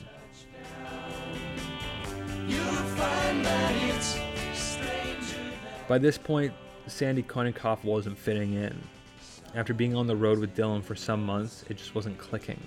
By 5.88 5.98
this 5.98 6.18
point, 6.18 6.54
Sandy 6.88 7.24
Konikoff 7.24 7.84
wasn't 7.84 8.18
fitting 8.18 8.54
in. 8.54 8.78
After 9.56 9.74
being 9.74 9.96
on 9.96 10.06
the 10.06 10.15
road 10.15 10.39
with 10.39 10.56
Dylan 10.56 10.84
for 10.84 10.96
some 10.96 11.26
months, 11.26 11.63
it 11.70 11.78
just 11.78 11.96
wasn't 11.96 12.18
clicking. 12.18 12.60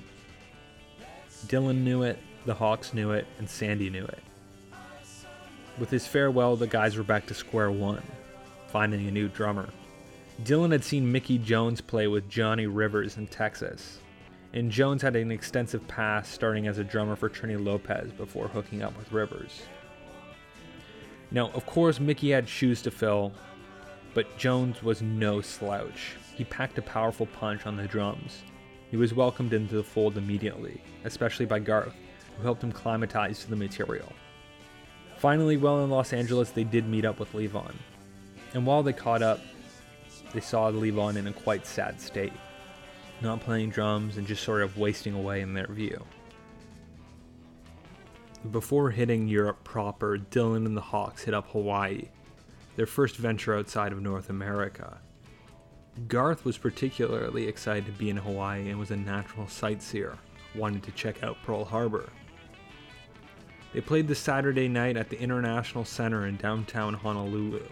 Dylan 1.46 1.82
knew 1.82 2.02
it, 2.02 2.18
the 2.46 2.54
Hawks 2.54 2.94
knew 2.94 3.10
it, 3.10 3.26
and 3.38 3.48
Sandy 3.48 3.90
knew 3.90 4.04
it. 4.04 4.22
With 5.78 5.90
his 5.90 6.06
farewell, 6.06 6.56
the 6.56 6.66
guys 6.66 6.96
were 6.96 7.02
back 7.02 7.26
to 7.26 7.34
square 7.34 7.70
one, 7.70 8.02
finding 8.68 9.08
a 9.08 9.10
new 9.10 9.28
drummer. 9.28 9.68
Dylan 10.44 10.72
had 10.72 10.84
seen 10.84 11.10
Mickey 11.10 11.38
Jones 11.38 11.80
play 11.80 12.06
with 12.08 12.28
Johnny 12.28 12.66
Rivers 12.66 13.16
in 13.16 13.26
Texas, 13.26 13.98
and 14.52 14.70
Jones 14.70 15.00
had 15.00 15.16
an 15.16 15.30
extensive 15.30 15.86
past 15.88 16.32
starting 16.32 16.66
as 16.66 16.78
a 16.78 16.84
drummer 16.84 17.16
for 17.16 17.30
Trini 17.30 17.62
Lopez 17.62 18.12
before 18.12 18.48
hooking 18.48 18.82
up 18.82 18.96
with 18.98 19.12
Rivers. 19.12 19.62
Now, 21.30 21.50
of 21.52 21.64
course, 21.64 22.00
Mickey 22.00 22.30
had 22.30 22.48
shoes 22.48 22.82
to 22.82 22.90
fill, 22.90 23.32
but 24.12 24.36
Jones 24.36 24.82
was 24.82 25.00
no 25.00 25.40
slouch. 25.40 26.16
He 26.34 26.44
packed 26.44 26.76
a 26.76 26.82
powerful 26.82 27.26
punch 27.26 27.66
on 27.66 27.76
the 27.76 27.88
drums. 27.88 28.42
He 28.90 28.98
was 28.98 29.14
welcomed 29.14 29.54
into 29.54 29.76
the 29.76 29.82
fold 29.82 30.18
immediately, 30.18 30.82
especially 31.04 31.46
by 31.46 31.60
Garth, 31.60 31.94
who 32.36 32.42
helped 32.42 32.62
him 32.62 32.72
climatize 32.72 33.40
to 33.40 33.50
the 33.50 33.56
material. 33.56 34.12
Finally, 35.22 35.56
while 35.56 35.84
in 35.84 35.88
Los 35.88 36.12
Angeles, 36.12 36.50
they 36.50 36.64
did 36.64 36.88
meet 36.88 37.04
up 37.04 37.20
with 37.20 37.32
Levon. 37.32 37.76
And 38.54 38.66
while 38.66 38.82
they 38.82 38.92
caught 38.92 39.22
up, 39.22 39.38
they 40.34 40.40
saw 40.40 40.68
Levon 40.72 41.14
in 41.14 41.28
a 41.28 41.32
quite 41.32 41.64
sad 41.64 42.00
state, 42.00 42.32
not 43.20 43.38
playing 43.38 43.70
drums 43.70 44.16
and 44.16 44.26
just 44.26 44.42
sort 44.42 44.62
of 44.62 44.78
wasting 44.78 45.14
away 45.14 45.40
in 45.40 45.54
their 45.54 45.68
view. 45.68 46.04
Before 48.50 48.90
hitting 48.90 49.28
Europe 49.28 49.62
proper, 49.62 50.18
Dylan 50.18 50.66
and 50.66 50.76
the 50.76 50.80
Hawks 50.80 51.22
hit 51.22 51.34
up 51.34 51.46
Hawaii. 51.50 52.08
their 52.74 52.86
first 52.86 53.16
venture 53.16 53.56
outside 53.56 53.92
of 53.92 54.00
North 54.00 54.30
America. 54.30 54.98
Garth 56.08 56.44
was 56.44 56.58
particularly 56.58 57.46
excited 57.46 57.86
to 57.86 57.92
be 57.92 58.10
in 58.10 58.16
Hawaii 58.16 58.70
and 58.70 58.78
was 58.78 58.90
a 58.90 58.96
natural 58.96 59.46
sightseer, 59.46 60.18
wanted 60.54 60.82
to 60.82 60.90
check 60.92 61.22
out 61.22 61.36
Pearl 61.44 61.64
Harbor. 61.64 62.08
They 63.72 63.80
played 63.80 64.06
the 64.06 64.14
Saturday 64.14 64.68
night 64.68 64.98
at 64.98 65.08
the 65.08 65.18
International 65.18 65.84
Center 65.84 66.26
in 66.26 66.36
downtown 66.36 66.92
Honolulu. 66.92 67.62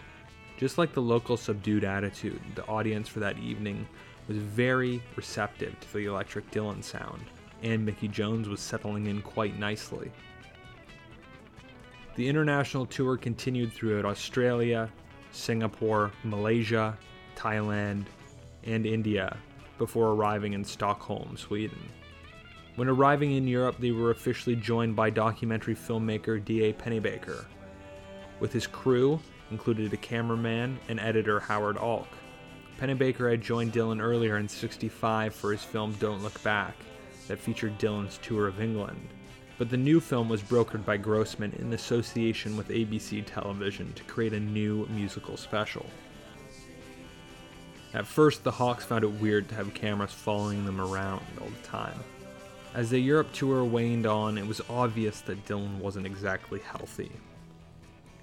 Just 0.57 0.77
like 0.77 0.93
the 0.93 1.01
local 1.01 1.37
subdued 1.37 1.83
attitude, 1.83 2.41
the 2.55 2.65
audience 2.65 3.07
for 3.07 3.19
that 3.19 3.37
evening 3.37 3.87
was 4.27 4.37
very 4.37 5.01
receptive 5.15 5.79
to 5.79 5.93
the 5.93 6.05
Electric 6.05 6.49
Dylan 6.51 6.83
sound, 6.83 7.21
and 7.61 7.85
Mickey 7.85 8.07
Jones 8.07 8.49
was 8.49 8.59
settling 8.59 9.07
in 9.07 9.21
quite 9.21 9.59
nicely. 9.59 10.11
The 12.15 12.27
international 12.27 12.85
tour 12.85 13.15
continued 13.17 13.71
throughout 13.71 14.05
Australia, 14.05 14.89
Singapore, 15.31 16.11
Malaysia, 16.23 16.97
Thailand, 17.35 18.05
and 18.63 18.85
India 18.85 19.37
before 19.77 20.09
arriving 20.09 20.53
in 20.53 20.63
Stockholm, 20.63 21.37
Sweden. 21.37 21.79
When 22.77 22.87
arriving 22.87 23.33
in 23.33 23.47
Europe, 23.47 23.75
they 23.79 23.91
were 23.91 24.11
officially 24.11 24.55
joined 24.55 24.95
by 24.95 25.09
documentary 25.09 25.75
filmmaker 25.75 26.43
D.A. 26.43 26.73
Pennebaker. 26.73 27.45
With 28.39 28.53
his 28.53 28.65
crew, 28.65 29.19
included 29.51 29.91
a 29.91 29.97
cameraman 29.97 30.79
and 30.87 30.99
editor 30.99 31.39
Howard 31.39 31.75
Alk. 31.75 32.07
Pennebaker 32.79 33.29
had 33.29 33.41
joined 33.41 33.73
Dylan 33.73 34.01
earlier 34.01 34.37
in 34.37 34.47
65 34.47 35.35
for 35.35 35.51
his 35.51 35.63
film 35.63 35.93
Don't 35.99 36.23
Look 36.23 36.41
Back, 36.43 36.75
that 37.27 37.39
featured 37.39 37.77
Dylan's 37.77 38.17
tour 38.19 38.47
of 38.47 38.61
England. 38.61 39.07
But 39.57 39.69
the 39.69 39.77
new 39.77 39.99
film 39.99 40.29
was 40.29 40.41
brokered 40.41 40.85
by 40.85 40.97
Grossman 40.97 41.53
in 41.59 41.73
association 41.73 42.57
with 42.57 42.69
ABC 42.69 43.23
Television 43.25 43.91
to 43.93 44.03
create 44.05 44.33
a 44.33 44.39
new 44.39 44.87
musical 44.87 45.37
special. 45.37 45.85
At 47.93 48.07
first, 48.07 48.43
the 48.43 48.51
Hawks 48.51 48.85
found 48.85 49.03
it 49.03 49.11
weird 49.11 49.49
to 49.49 49.55
have 49.55 49.73
cameras 49.73 50.13
following 50.13 50.65
them 50.65 50.79
around 50.79 51.21
all 51.39 51.49
the 51.49 51.67
time. 51.67 51.99
As 52.73 52.89
the 52.89 52.99
Europe 52.99 53.33
tour 53.33 53.65
waned 53.65 54.05
on, 54.05 54.37
it 54.37 54.47
was 54.47 54.61
obvious 54.69 55.19
that 55.21 55.45
Dylan 55.45 55.79
wasn't 55.79 56.05
exactly 56.05 56.61
healthy. 56.61 57.11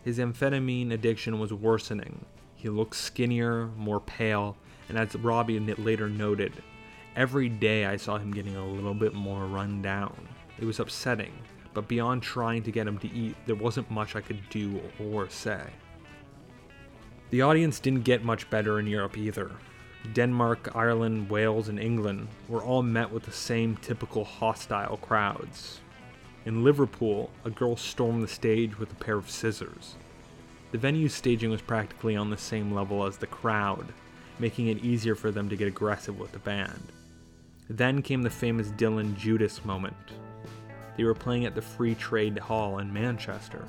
His 0.04 0.18
amphetamine 0.18 0.92
addiction 0.92 1.38
was 1.38 1.52
worsening. 1.52 2.24
He 2.54 2.70
looked 2.70 2.96
skinnier, 2.96 3.66
more 3.76 4.00
pale, 4.00 4.56
and 4.88 4.96
as 4.96 5.14
Robbie 5.16 5.60
later 5.60 6.08
noted, 6.08 6.54
every 7.14 7.50
day 7.50 7.84
I 7.84 7.96
saw 7.96 8.16
him 8.16 8.32
getting 8.32 8.56
a 8.56 8.66
little 8.66 8.94
bit 8.94 9.12
more 9.12 9.44
run 9.44 9.82
down. 9.82 10.16
It 10.58 10.64
was 10.64 10.80
upsetting, 10.80 11.32
but 11.74 11.86
beyond 11.86 12.22
trying 12.22 12.62
to 12.62 12.72
get 12.72 12.88
him 12.88 12.96
to 13.00 13.12
eat, 13.12 13.36
there 13.44 13.54
wasn't 13.54 13.90
much 13.90 14.16
I 14.16 14.22
could 14.22 14.40
do 14.48 14.80
or 14.98 15.28
say. 15.28 15.60
The 17.28 17.42
audience 17.42 17.80
didn't 17.80 18.04
get 18.04 18.24
much 18.24 18.48
better 18.48 18.80
in 18.80 18.86
Europe 18.86 19.18
either. 19.18 19.50
Denmark, 20.12 20.74
Ireland, 20.74 21.28
Wales, 21.28 21.68
and 21.68 21.78
England 21.78 22.28
were 22.48 22.62
all 22.62 22.82
met 22.82 23.12
with 23.12 23.24
the 23.24 23.32
same 23.32 23.76
typical 23.76 24.24
hostile 24.24 24.96
crowds. 24.98 25.80
In 26.44 26.64
Liverpool, 26.64 27.30
a 27.44 27.50
girl 27.50 27.76
stormed 27.76 28.22
the 28.22 28.28
stage 28.28 28.78
with 28.78 28.92
a 28.92 28.96
pair 28.96 29.16
of 29.16 29.30
scissors. 29.30 29.96
The 30.70 30.78
venue's 30.78 31.14
staging 31.14 31.50
was 31.50 31.62
practically 31.62 32.16
on 32.16 32.30
the 32.30 32.36
same 32.36 32.72
level 32.72 33.04
as 33.04 33.16
the 33.16 33.26
crowd, 33.26 33.92
making 34.38 34.68
it 34.68 34.84
easier 34.84 35.14
for 35.14 35.30
them 35.30 35.48
to 35.48 35.56
get 35.56 35.68
aggressive 35.68 36.18
with 36.18 36.32
the 36.32 36.38
band. 36.38 36.92
Then 37.68 38.00
came 38.02 38.22
the 38.22 38.30
famous 38.30 38.68
Dylan 38.68 39.16
Judas 39.16 39.64
moment. 39.64 39.96
They 40.96 41.04
were 41.04 41.14
playing 41.14 41.44
at 41.44 41.54
the 41.54 41.62
Free 41.62 41.94
Trade 41.94 42.38
Hall 42.38 42.78
in 42.78 42.92
Manchester. 42.92 43.68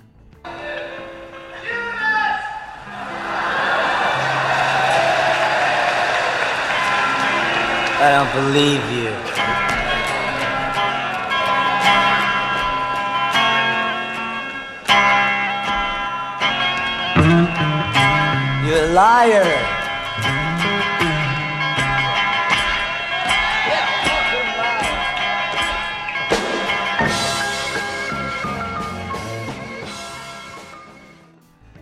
I 8.02 8.12
don't 8.12 8.32
believe 8.34 8.82
you. 8.96 9.12
You're 18.70 18.86
a 18.86 18.94
liar. 18.94 19.44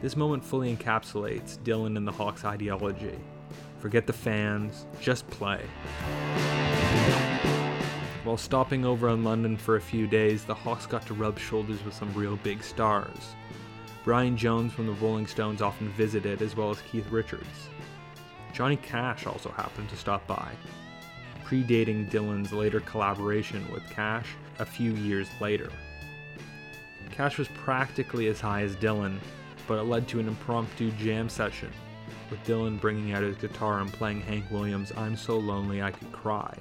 This 0.02 0.16
moment 0.16 0.44
fully 0.44 0.76
encapsulates 0.76 1.60
Dylan 1.60 1.96
and 1.96 2.08
the 2.08 2.12
Hawks' 2.12 2.44
ideology. 2.44 3.20
Forget 3.80 4.08
the 4.08 4.14
fans, 4.14 4.88
just 5.00 5.28
play. 5.30 5.62
While 8.24 8.38
stopping 8.38 8.86
over 8.86 9.10
in 9.10 9.24
London 9.24 9.56
for 9.56 9.76
a 9.76 9.82
few 9.82 10.08
days, 10.08 10.44
the 10.44 10.54
Hawks 10.54 10.88
got 10.88 11.06
to 11.06 11.14
rub 11.14 11.38
shoulders 11.38 11.84
with 11.86 11.94
some 11.94 12.12
real 12.14 12.38
big 12.38 12.64
stars. 12.64 13.36
Brian 14.04 14.36
Jones 14.36 14.74
from 14.74 14.88
the 14.88 14.94
Rolling 14.94 15.28
Stones 15.28 15.62
often 15.62 15.90
visited, 15.90 16.42
as 16.42 16.56
well 16.56 16.72
as 16.72 16.82
Keith 16.82 17.10
Richards. 17.12 17.70
Johnny 18.52 18.78
Cash 18.78 19.28
also 19.28 19.50
happened 19.52 19.90
to 19.90 19.96
stop 19.96 20.26
by, 20.26 20.52
predating 21.46 22.10
Dylan's 22.10 22.52
later 22.52 22.80
collaboration 22.80 23.72
with 23.72 23.88
Cash 23.92 24.28
a 24.58 24.66
few 24.66 24.94
years 24.94 25.30
later. 25.40 25.70
Cash 27.12 27.38
was 27.38 27.48
practically 27.50 28.28
as 28.28 28.42
high 28.42 28.64
as 28.64 28.76
Dylan, 28.76 29.20
but 29.68 29.78
it 29.78 29.84
led 29.84 30.08
to 30.08 30.20
an 30.20 30.28
impromptu 30.28 30.90
jam 30.92 31.30
session 31.30 31.72
with 32.30 32.44
Dylan 32.44 32.80
bringing 32.80 33.14
out 33.14 33.24
his 33.24 33.38
guitar 33.38 33.80
and 33.80 33.92
playing 33.92 34.22
Hank 34.22 34.46
Williams' 34.52 34.92
I'm 34.98 35.16
So 35.16 35.38
Lonely 35.38 35.82
I 35.82 35.92
Could 35.92 36.12
Cry, 36.12 36.58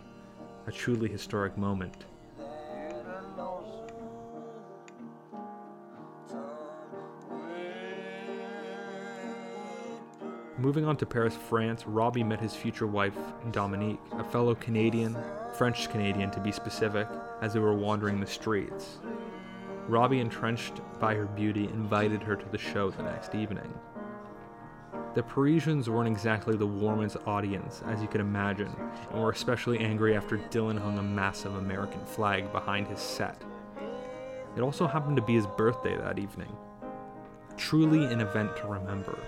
a 0.66 0.72
truly 0.72 1.09
historic 1.09 1.57
moment. 1.57 2.05
Moving 10.59 10.87
on 10.87 10.96
to 10.96 11.07
Paris, 11.07 11.37
France, 11.37 11.87
Robbie 11.87 12.24
met 12.24 12.40
his 12.40 12.55
future 12.55 12.87
wife, 12.87 13.16
Dominique, 13.52 14.00
a 14.12 14.24
fellow 14.24 14.55
Canadian, 14.55 15.14
French 15.52 15.90
Canadian 15.90 16.31
to 16.31 16.40
be 16.40 16.50
specific, 16.50 17.07
as 17.42 17.52
they 17.52 17.61
were 17.61 17.74
wandering 17.74 18.20
the 18.20 18.26
streets. 18.26 18.96
Robbie, 19.87 20.20
entrenched 20.20 20.81
by 20.98 21.14
her 21.14 21.26
beauty, 21.26 21.64
invited 21.64 22.22
her 22.22 22.37
to 22.37 22.48
the 22.50 22.59
show 22.59 22.90
the 22.90 23.02
next 23.02 23.35
evening. 23.35 23.72
The 25.16 25.22
Parisians 25.22 25.88
weren't 25.88 26.11
exactly 26.11 26.59
the 26.59 26.66
warmest 26.66 27.16
audience, 27.24 27.83
as 27.87 28.02
you 28.02 28.07
could 28.07 28.20
imagine, 28.20 28.70
and 29.11 29.22
were 29.22 29.31
especially 29.31 29.79
angry 29.79 30.14
after 30.14 30.37
Dylan 30.37 30.79
hung 30.79 30.98
a 30.98 31.02
massive 31.02 31.55
American 31.57 32.05
flag 32.05 32.52
behind 32.52 32.87
his 32.87 33.00
set. 33.00 33.42
It 34.59 34.61
also 34.61 34.87
happened 34.87 35.16
to 35.16 35.22
be 35.22 35.33
his 35.33 35.46
birthday 35.46 35.96
that 35.96 36.18
evening. 36.18 36.55
Truly 37.57 38.05
an 38.12 38.20
event 38.20 38.59
to 38.59 38.66
remember. 38.66 39.18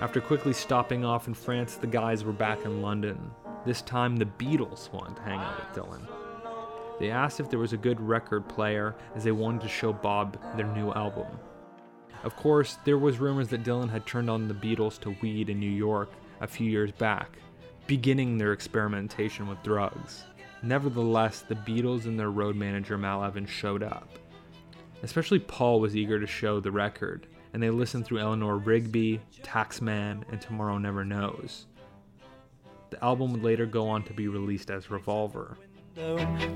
After 0.00 0.20
quickly 0.20 0.52
stopping 0.52 1.02
off 1.02 1.28
in 1.28 1.34
France, 1.34 1.76
the 1.76 1.86
guys 1.86 2.22
were 2.22 2.34
back 2.34 2.66
in 2.66 2.82
London. 2.82 3.30
This 3.64 3.80
time, 3.80 4.18
the 4.18 4.26
Beatles 4.26 4.92
wanted 4.92 5.16
to 5.16 5.22
hang 5.22 5.40
out 5.40 5.56
with 5.56 5.82
Dylan. 5.82 6.06
They 7.00 7.10
asked 7.10 7.40
if 7.40 7.48
there 7.48 7.58
was 7.58 7.72
a 7.72 7.78
good 7.78 8.02
record 8.02 8.46
player, 8.46 8.96
as 9.14 9.24
they 9.24 9.32
wanted 9.32 9.62
to 9.62 9.68
show 9.68 9.94
Bob 9.94 10.38
their 10.58 10.66
new 10.66 10.92
album. 10.92 11.28
Of 12.24 12.36
course, 12.36 12.78
there 12.84 12.98
was 12.98 13.18
rumors 13.18 13.48
that 13.48 13.62
Dylan 13.62 13.90
had 13.90 14.06
turned 14.06 14.28
on 14.28 14.48
the 14.48 14.54
Beatles 14.54 14.98
to 15.00 15.16
weed 15.22 15.48
in 15.48 15.60
New 15.60 15.70
York 15.70 16.10
a 16.40 16.46
few 16.46 16.70
years 16.70 16.92
back, 16.92 17.38
beginning 17.86 18.38
their 18.38 18.52
experimentation 18.52 19.48
with 19.48 19.62
drugs. 19.62 20.24
Nevertheless, 20.62 21.42
the 21.42 21.54
Beatles 21.54 22.06
and 22.06 22.18
their 22.18 22.30
road 22.30 22.56
manager 22.56 22.98
Mal 22.98 23.22
Evans 23.24 23.50
showed 23.50 23.82
up. 23.82 24.08
Especially 25.02 25.38
Paul 25.38 25.80
was 25.80 25.94
eager 25.94 26.18
to 26.18 26.26
show 26.26 26.58
the 26.58 26.72
record, 26.72 27.28
and 27.52 27.62
they 27.62 27.70
listened 27.70 28.04
through 28.04 28.18
Eleanor 28.18 28.56
Rigby, 28.56 29.20
Taxman, 29.42 30.24
and 30.30 30.40
Tomorrow 30.40 30.78
Never 30.78 31.04
Knows. 31.04 31.66
The 32.90 33.02
album 33.04 33.32
would 33.32 33.44
later 33.44 33.66
go 33.66 33.88
on 33.88 34.02
to 34.04 34.12
be 34.12 34.26
released 34.28 34.70
as 34.70 34.90
Revolver. 34.90 35.56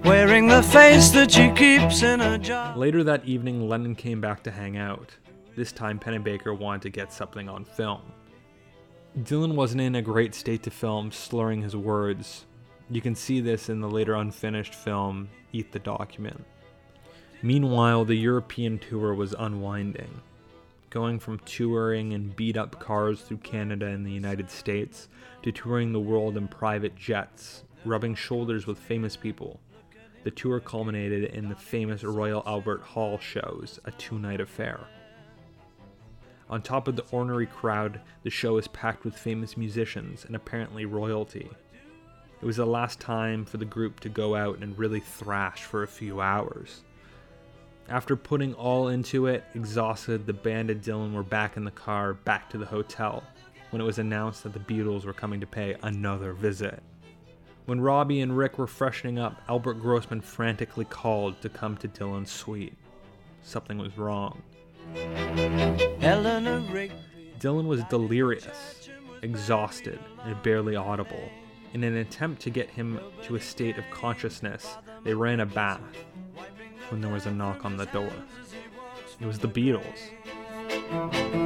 Wearing 0.05 0.49
the 0.49 0.63
face 0.63 1.11
that 1.11 1.31
she 1.31 1.51
keeps 1.51 2.03
in 2.03 2.21
a 2.21 2.39
jar. 2.39 2.77
Later 2.77 3.05
that 3.05 3.25
evening, 3.25 3.69
Lennon 3.69 3.95
came 3.95 4.21
back 4.21 4.43
to 4.45 4.51
hang 4.51 4.77
out. 4.77 5.17
This 5.55 5.73
time, 5.73 5.99
Pennebaker 5.99 6.57
wanted 6.57 6.83
to 6.83 6.91
get 6.91 7.13
something 7.13 7.49
on 7.49 7.65
film. 7.65 8.01
Dylan 9.19 9.55
wasn't 9.55 9.83
in 9.83 9.97
a 9.97 10.03
great 10.03 10.35
state 10.35 10.63
to 10.63 10.71
film, 10.71 11.13
slurring 11.13 11.61
his 11.61 11.77
words. 11.77 12.47
You 12.89 13.03
can 13.03 13.15
see 13.15 13.41
this 13.41 13.69
in 13.69 13.81
the 13.81 13.89
later 13.89 14.15
unfinished 14.15 14.75
film, 14.75 15.29
Eat 15.53 15.71
the 15.71 15.79
Document. 15.79 16.43
Meanwhile, 17.43 18.07
the 18.07 18.15
European 18.15 18.79
tour 18.79 19.13
was 19.13 19.35
unwinding. 19.39 20.21
Going 20.89 21.19
from 21.19 21.39
touring 21.41 22.13
in 22.13 22.29
beat 22.31 22.57
up 22.57 22.81
cars 22.81 23.21
through 23.21 23.39
Canada 23.39 23.87
and 23.87 24.07
the 24.07 24.13
United 24.13 24.51
States 24.51 25.09
to 25.43 25.53
touring 25.53 25.93
the 25.93 26.01
world 26.01 26.37
in 26.39 26.49
private 26.49 26.97
jets, 26.97 27.65
rubbing 27.85 28.15
shoulders 28.15 28.67
with 28.67 28.79
famous 28.79 29.17
people. 29.17 29.61
The 30.25 30.31
tour 30.31 30.61
culminated 30.61 31.25
in 31.35 31.49
the 31.49 31.57
famous 31.57 32.05
Royal 32.05 32.43
Albert 32.47 32.81
Hall 32.83 33.19
shows, 33.19 33.81
a 33.85 33.91
two 33.91 34.19
night 34.19 34.41
affair. 34.41 34.81
On 36.53 36.61
top 36.61 36.87
of 36.87 36.97
the 36.97 37.07
ornery 37.11 37.47
crowd, 37.47 37.99
the 38.25 38.29
show 38.29 38.59
is 38.59 38.69
packed 38.69 39.07
with 39.07 39.17
famous 39.17 39.57
musicians 39.57 40.27
and 40.27 40.37
apparently 40.37 40.85
royalty. 40.85 41.49
It 42.43 42.45
was 42.45 42.59
the 42.59 42.67
last 42.67 43.01
time 43.01 43.47
for 43.47 43.57
the 43.57 43.65
group 43.65 44.01
to 44.01 44.11
go 44.11 44.37
out 44.37 44.59
and 44.59 44.79
really 44.79 45.01
thrash 45.01 45.63
for 45.63 45.83
a 45.83 45.89
few 45.89 46.21
hours. 46.21 46.83
After 47.89 48.17
putting 48.17 48.53
all 48.53 48.89
into 48.89 49.29
it, 49.29 49.45
exhausted, 49.55 50.27
the 50.27 50.35
band 50.35 50.69
and 50.69 50.83
Dylan 50.83 51.15
were 51.15 51.23
back 51.23 51.57
in 51.57 51.65
the 51.65 51.71
car, 51.71 52.13
back 52.13 52.51
to 52.51 52.59
the 52.59 52.67
hotel, 52.67 53.23
when 53.71 53.81
it 53.81 53.87
was 53.87 53.99
announced 53.99 54.43
that 54.43 54.53
the 54.53 54.59
Beatles 54.59 55.07
were 55.07 55.15
coming 55.15 55.41
to 55.41 55.47
pay 55.47 55.75
another 55.83 56.35
visit. 56.35 56.83
When 57.65 57.81
Robbie 57.81 58.21
and 58.21 58.37
Rick 58.37 58.59
were 58.59 58.67
freshening 58.67 59.19
up, 59.19 59.41
Albert 59.49 59.81
Grossman 59.81 60.21
frantically 60.21 60.85
called 60.85 61.41
to 61.41 61.49
come 61.49 61.79
to 61.79 61.89
Dylan's 61.89 62.31
suite. 62.31 62.77
Something 63.43 63.79
was 63.79 63.97
wrong. 63.97 64.43
Dylan 67.39 67.67
was 67.67 67.83
delirious, 67.85 68.89
exhausted, 69.23 69.99
and 70.25 70.41
barely 70.43 70.77
audible. 70.77 71.29
In 71.75 71.85
an 71.85 71.97
attempt 71.97 72.43
to 72.43 72.51
get 72.51 72.71
him 72.71 73.01
to 73.23 73.37
a 73.37 73.41
state 73.41 73.79
of 73.79 73.85
consciousness, 73.91 74.77
they 75.05 75.15
ran 75.15 75.41
a 75.41 75.47
bath 75.47 75.81
when 76.91 77.01
there 77.01 77.13
was 77.13 77.27
a 77.27 77.31
knock 77.31 77.65
on 77.65 77.77
the 77.77 77.87
door. 77.87 78.13
It 79.21 79.27
was 79.27 79.39
the 79.39 79.49
Beatles. 79.49 80.11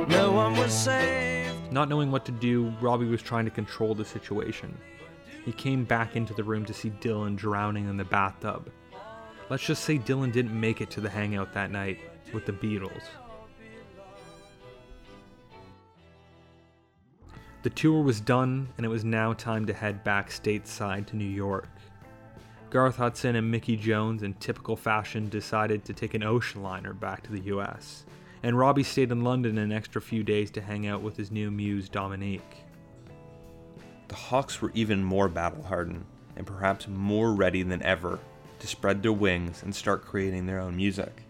No 0.08 0.32
one 0.32 0.56
was 0.56 0.72
saved. 0.72 1.72
Not 1.72 1.88
knowing 1.88 2.10
what 2.10 2.24
to 2.26 2.32
do, 2.32 2.72
Robbie 2.80 3.06
was 3.06 3.22
trying 3.22 3.44
to 3.44 3.50
control 3.50 3.94
the 3.94 4.04
situation. 4.04 4.76
He 5.44 5.52
came 5.52 5.84
back 5.84 6.16
into 6.16 6.34
the 6.34 6.42
room 6.42 6.64
to 6.64 6.74
see 6.74 6.90
Dylan 6.90 7.36
drowning 7.36 7.88
in 7.88 7.96
the 7.96 8.04
bathtub. 8.04 8.70
Let's 9.48 9.64
just 9.64 9.84
say 9.84 9.98
Dylan 9.98 10.32
didn't 10.32 10.58
make 10.58 10.80
it 10.80 10.90
to 10.90 11.00
the 11.00 11.08
hangout 11.10 11.54
that 11.54 11.70
night 11.70 12.00
with 12.34 12.46
the 12.46 12.52
Beatles. 12.52 13.04
The 17.66 17.70
tour 17.70 18.00
was 18.00 18.20
done, 18.20 18.68
and 18.76 18.86
it 18.86 18.88
was 18.88 19.04
now 19.04 19.32
time 19.32 19.66
to 19.66 19.74
head 19.74 20.04
back 20.04 20.30
stateside 20.30 21.06
to 21.06 21.16
New 21.16 21.24
York. 21.24 21.68
Garth 22.70 22.94
Hudson 22.94 23.34
and 23.34 23.50
Mickey 23.50 23.74
Jones, 23.74 24.22
in 24.22 24.34
typical 24.34 24.76
fashion, 24.76 25.28
decided 25.28 25.84
to 25.84 25.92
take 25.92 26.14
an 26.14 26.22
ocean 26.22 26.62
liner 26.62 26.92
back 26.92 27.24
to 27.24 27.32
the 27.32 27.40
US, 27.56 28.04
and 28.44 28.56
Robbie 28.56 28.84
stayed 28.84 29.10
in 29.10 29.24
London 29.24 29.58
an 29.58 29.72
extra 29.72 30.00
few 30.00 30.22
days 30.22 30.52
to 30.52 30.60
hang 30.60 30.86
out 30.86 31.02
with 31.02 31.16
his 31.16 31.32
new 31.32 31.50
muse, 31.50 31.88
Dominique. 31.88 32.64
The 34.06 34.14
Hawks 34.14 34.62
were 34.62 34.70
even 34.72 35.02
more 35.02 35.28
battle 35.28 35.64
hardened, 35.64 36.04
and 36.36 36.46
perhaps 36.46 36.86
more 36.86 37.34
ready 37.34 37.64
than 37.64 37.82
ever 37.82 38.20
to 38.60 38.66
spread 38.68 39.02
their 39.02 39.12
wings 39.12 39.64
and 39.64 39.74
start 39.74 40.04
creating 40.04 40.46
their 40.46 40.60
own 40.60 40.76
music. 40.76 41.24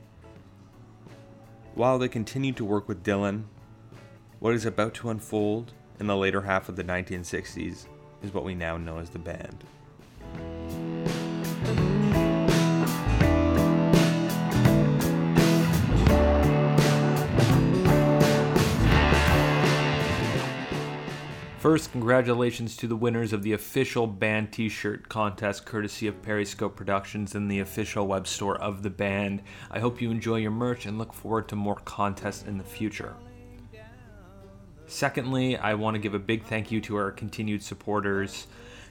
While 1.75 1.99
they 1.99 2.09
continued 2.09 2.59
to 2.59 2.65
work 2.67 2.89
with 2.89 3.03
Dylan, 3.03 3.45
what 4.39 4.53
is 4.53 4.67
about 4.67 4.93
to 4.97 5.09
unfold 5.09 5.73
in 5.99 6.07
the 6.07 6.17
later 6.17 6.43
half 6.43 6.69
of 6.69 6.77
the 6.77 6.85
1960s 6.85 7.87
is 8.23 8.35
what 8.35 8.45
we 8.45 8.55
now 8.55 8.77
know 8.77 8.99
as 8.99 9.11
the 9.11 9.19
band. 9.19 9.65
First, 21.67 21.91
congratulations 21.91 22.77
to 22.77 22.87
the 22.87 22.95
winners 22.95 23.33
of 23.33 23.43
the 23.43 23.53
official 23.53 24.07
band 24.07 24.53
t 24.53 24.69
shirt 24.69 25.09
contest 25.09 25.67
courtesy 25.67 26.07
of 26.07 26.23
Periscope 26.23 26.77
Productions 26.77 27.35
and 27.35 27.51
the 27.51 27.59
official 27.59 28.07
web 28.07 28.29
store 28.29 28.57
of 28.59 28.85
the 28.85 28.91
band. 28.91 29.43
I 29.69 29.81
hope 29.81 30.01
you 30.01 30.13
enjoy 30.13 30.37
your 30.37 30.53
merch 30.53 30.87
and 30.87 30.97
look 30.97 31.13
forward 31.13 31.49
to 31.49 31.57
more 31.57 31.75
contests 31.85 32.45
in 32.45 32.57
the 32.57 32.63
future. 32.63 33.17
Secondly, 34.87 35.57
I 35.57 35.75
want 35.75 35.95
to 35.95 35.99
give 35.99 36.15
a 36.15 36.19
big 36.19 36.45
thank 36.45 36.71
you 36.71 36.81
to 36.83 36.97
our 36.97 37.11
continued 37.11 37.63
supporters, 37.63 38.47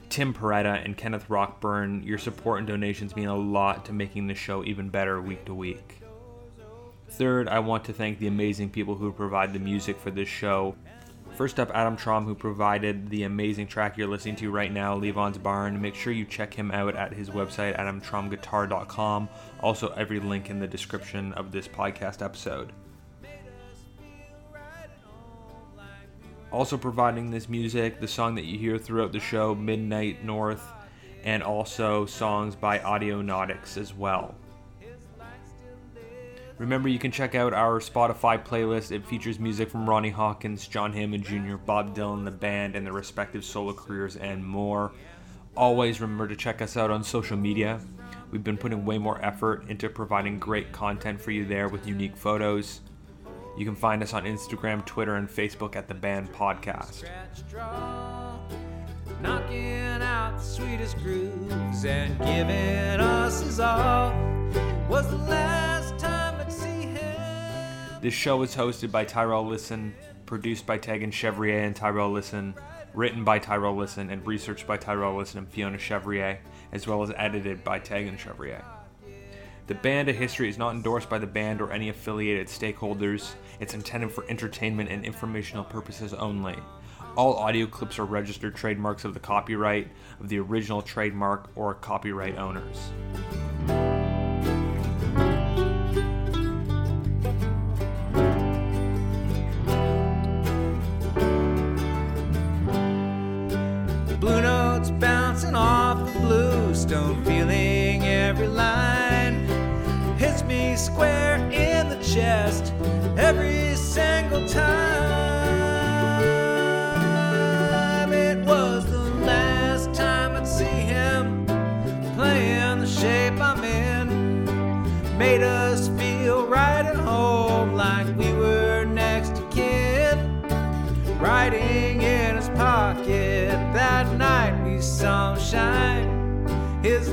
Tim 0.08 0.34
Peretta 0.34 0.84
and 0.84 0.96
Kenneth 0.96 1.28
Rockburn. 1.30 2.02
Your 2.02 2.18
support 2.18 2.58
and 2.58 2.66
donations 2.66 3.16
mean 3.16 3.28
a 3.28 3.36
lot 3.36 3.84
to 3.86 3.92
making 3.92 4.26
the 4.26 4.34
show 4.34 4.62
even 4.64 4.88
better 4.90 5.20
week 5.20 5.44
to 5.46 5.54
week. 5.54 6.00
Third, 7.08 7.48
I 7.48 7.60
want 7.60 7.84
to 7.86 7.92
thank 7.92 8.18
the 8.18 8.26
amazing 8.26 8.70
people 8.70 8.94
who 8.94 9.10
provide 9.12 9.52
the 9.52 9.58
music 9.58 9.98
for 9.98 10.10
this 10.10 10.28
show. 10.28 10.76
First 11.34 11.60
up, 11.60 11.70
Adam 11.74 11.96
Traum, 11.96 12.24
who 12.24 12.34
provided 12.34 13.08
the 13.10 13.24
amazing 13.24 13.66
track 13.66 13.96
you're 13.96 14.08
listening 14.08 14.36
to 14.36 14.50
right 14.50 14.72
now, 14.72 14.94
Levon's 14.94 15.38
Barn. 15.38 15.80
Make 15.80 15.94
sure 15.94 16.12
you 16.12 16.24
check 16.24 16.54
him 16.54 16.70
out 16.70 16.96
at 16.96 17.12
his 17.12 17.30
website, 17.30 17.78
adamtraumguitar.com. 17.78 19.28
Also, 19.60 19.88
every 19.90 20.18
link 20.18 20.50
in 20.50 20.60
the 20.60 20.66
description 20.66 21.32
of 21.34 21.52
this 21.52 21.68
podcast 21.68 22.24
episode. 22.24 22.72
Also, 26.56 26.78
providing 26.78 27.30
this 27.30 27.50
music, 27.50 28.00
the 28.00 28.08
song 28.08 28.34
that 28.34 28.46
you 28.46 28.58
hear 28.58 28.78
throughout 28.78 29.12
the 29.12 29.20
show, 29.20 29.54
Midnight 29.54 30.24
North, 30.24 30.72
and 31.22 31.42
also 31.42 32.06
songs 32.06 32.56
by 32.56 32.78
Audionautics 32.78 33.76
as 33.76 33.92
well. 33.92 34.34
Remember, 36.56 36.88
you 36.88 36.98
can 36.98 37.10
check 37.10 37.34
out 37.34 37.52
our 37.52 37.78
Spotify 37.78 38.42
playlist. 38.42 38.90
It 38.90 39.04
features 39.06 39.38
music 39.38 39.68
from 39.68 39.86
Ronnie 39.86 40.08
Hawkins, 40.08 40.66
John 40.66 40.94
Hammond 40.94 41.24
Jr., 41.24 41.56
Bob 41.56 41.94
Dylan, 41.94 42.24
the 42.24 42.30
band, 42.30 42.74
and 42.74 42.86
their 42.86 42.94
respective 42.94 43.44
solo 43.44 43.74
careers, 43.74 44.16
and 44.16 44.42
more. 44.42 44.92
Always 45.58 46.00
remember 46.00 46.26
to 46.26 46.36
check 46.36 46.62
us 46.62 46.74
out 46.74 46.90
on 46.90 47.04
social 47.04 47.36
media. 47.36 47.82
We've 48.30 48.42
been 48.42 48.56
putting 48.56 48.86
way 48.86 48.96
more 48.96 49.22
effort 49.22 49.68
into 49.68 49.90
providing 49.90 50.38
great 50.38 50.72
content 50.72 51.20
for 51.20 51.32
you 51.32 51.44
there 51.44 51.68
with 51.68 51.86
unique 51.86 52.16
photos. 52.16 52.80
You 53.56 53.64
can 53.64 53.74
find 53.74 54.02
us 54.02 54.12
on 54.12 54.24
Instagram, 54.24 54.84
Twitter, 54.84 55.16
and 55.16 55.28
Facebook 55.28 55.76
at 55.76 55.88
the 55.88 55.94
Band 55.94 56.32
Podcast. 56.32 57.04
Knocking 59.22 60.02
out 60.02 60.36
the 60.36 60.42
sweetest 60.44 60.98
grooves 60.98 61.84
and 61.84 62.18
giving 62.18 63.00
us 63.00 63.40
his 63.40 63.60
all 63.60 64.12
was 64.88 65.08
the 65.10 65.16
last 65.16 65.98
time. 65.98 66.26
This 68.06 68.14
show 68.14 68.40
is 68.42 68.54
hosted 68.54 68.92
by 68.92 69.04
Tyrell 69.04 69.44
Listen, 69.44 69.92
produced 70.26 70.64
by 70.64 70.78
Tegan 70.78 71.10
Chevrier 71.10 71.64
and 71.64 71.74
Tyrell 71.74 72.12
Listen, 72.12 72.54
written 72.94 73.24
by 73.24 73.40
Tyrell 73.40 73.74
Listen, 73.74 74.10
and 74.10 74.24
researched 74.24 74.64
by 74.64 74.76
Tyrell 74.76 75.16
Listen 75.16 75.38
and 75.38 75.48
Fiona 75.48 75.76
Chevrier, 75.76 76.38
as 76.70 76.86
well 76.86 77.02
as 77.02 77.10
edited 77.16 77.64
by 77.64 77.80
Tegan 77.80 78.16
Chevrier. 78.16 78.62
The 79.66 79.74
Band: 79.74 80.08
A 80.08 80.12
History 80.12 80.48
is 80.48 80.58
not 80.58 80.76
endorsed 80.76 81.08
by 81.08 81.18
the 81.18 81.26
band 81.26 81.60
or 81.60 81.72
any 81.72 81.88
affiliated 81.88 82.46
stakeholders. 82.46 83.32
It's 83.58 83.74
intended 83.74 84.12
for 84.12 84.24
entertainment 84.28 84.90
and 84.90 85.04
informational 85.04 85.64
purposes 85.64 86.14
only. 86.14 86.54
All 87.16 87.34
audio 87.34 87.66
clips 87.66 87.98
are 87.98 88.04
registered 88.04 88.54
trademarks 88.54 89.04
of 89.04 89.12
the 89.12 89.18
copyright 89.18 89.88
of 90.20 90.28
the 90.28 90.38
original 90.38 90.82
trademark 90.82 91.50
or 91.56 91.74
copyright 91.74 92.38
owners. 92.38 92.90
Blue 104.20 104.42
notes 104.42 104.90
bouncing 104.90 105.56
off 105.56 106.12
the 106.12 106.20
bluestone, 106.20 107.24
feeling 107.24 108.04
every 108.04 108.46
line. 108.46 108.95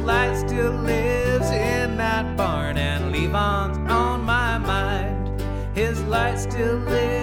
Light 0.03 0.35
still 0.35 0.73
lives 0.73 1.49
in 1.49 1.97
that 1.97 2.35
barn, 2.35 2.77
and 2.77 3.11
Levon's 3.11 3.77
on 3.89 4.23
my 4.23 4.57
mind. 4.57 5.41
His 5.73 6.01
light 6.03 6.37
still 6.37 6.77
lives 6.77 7.22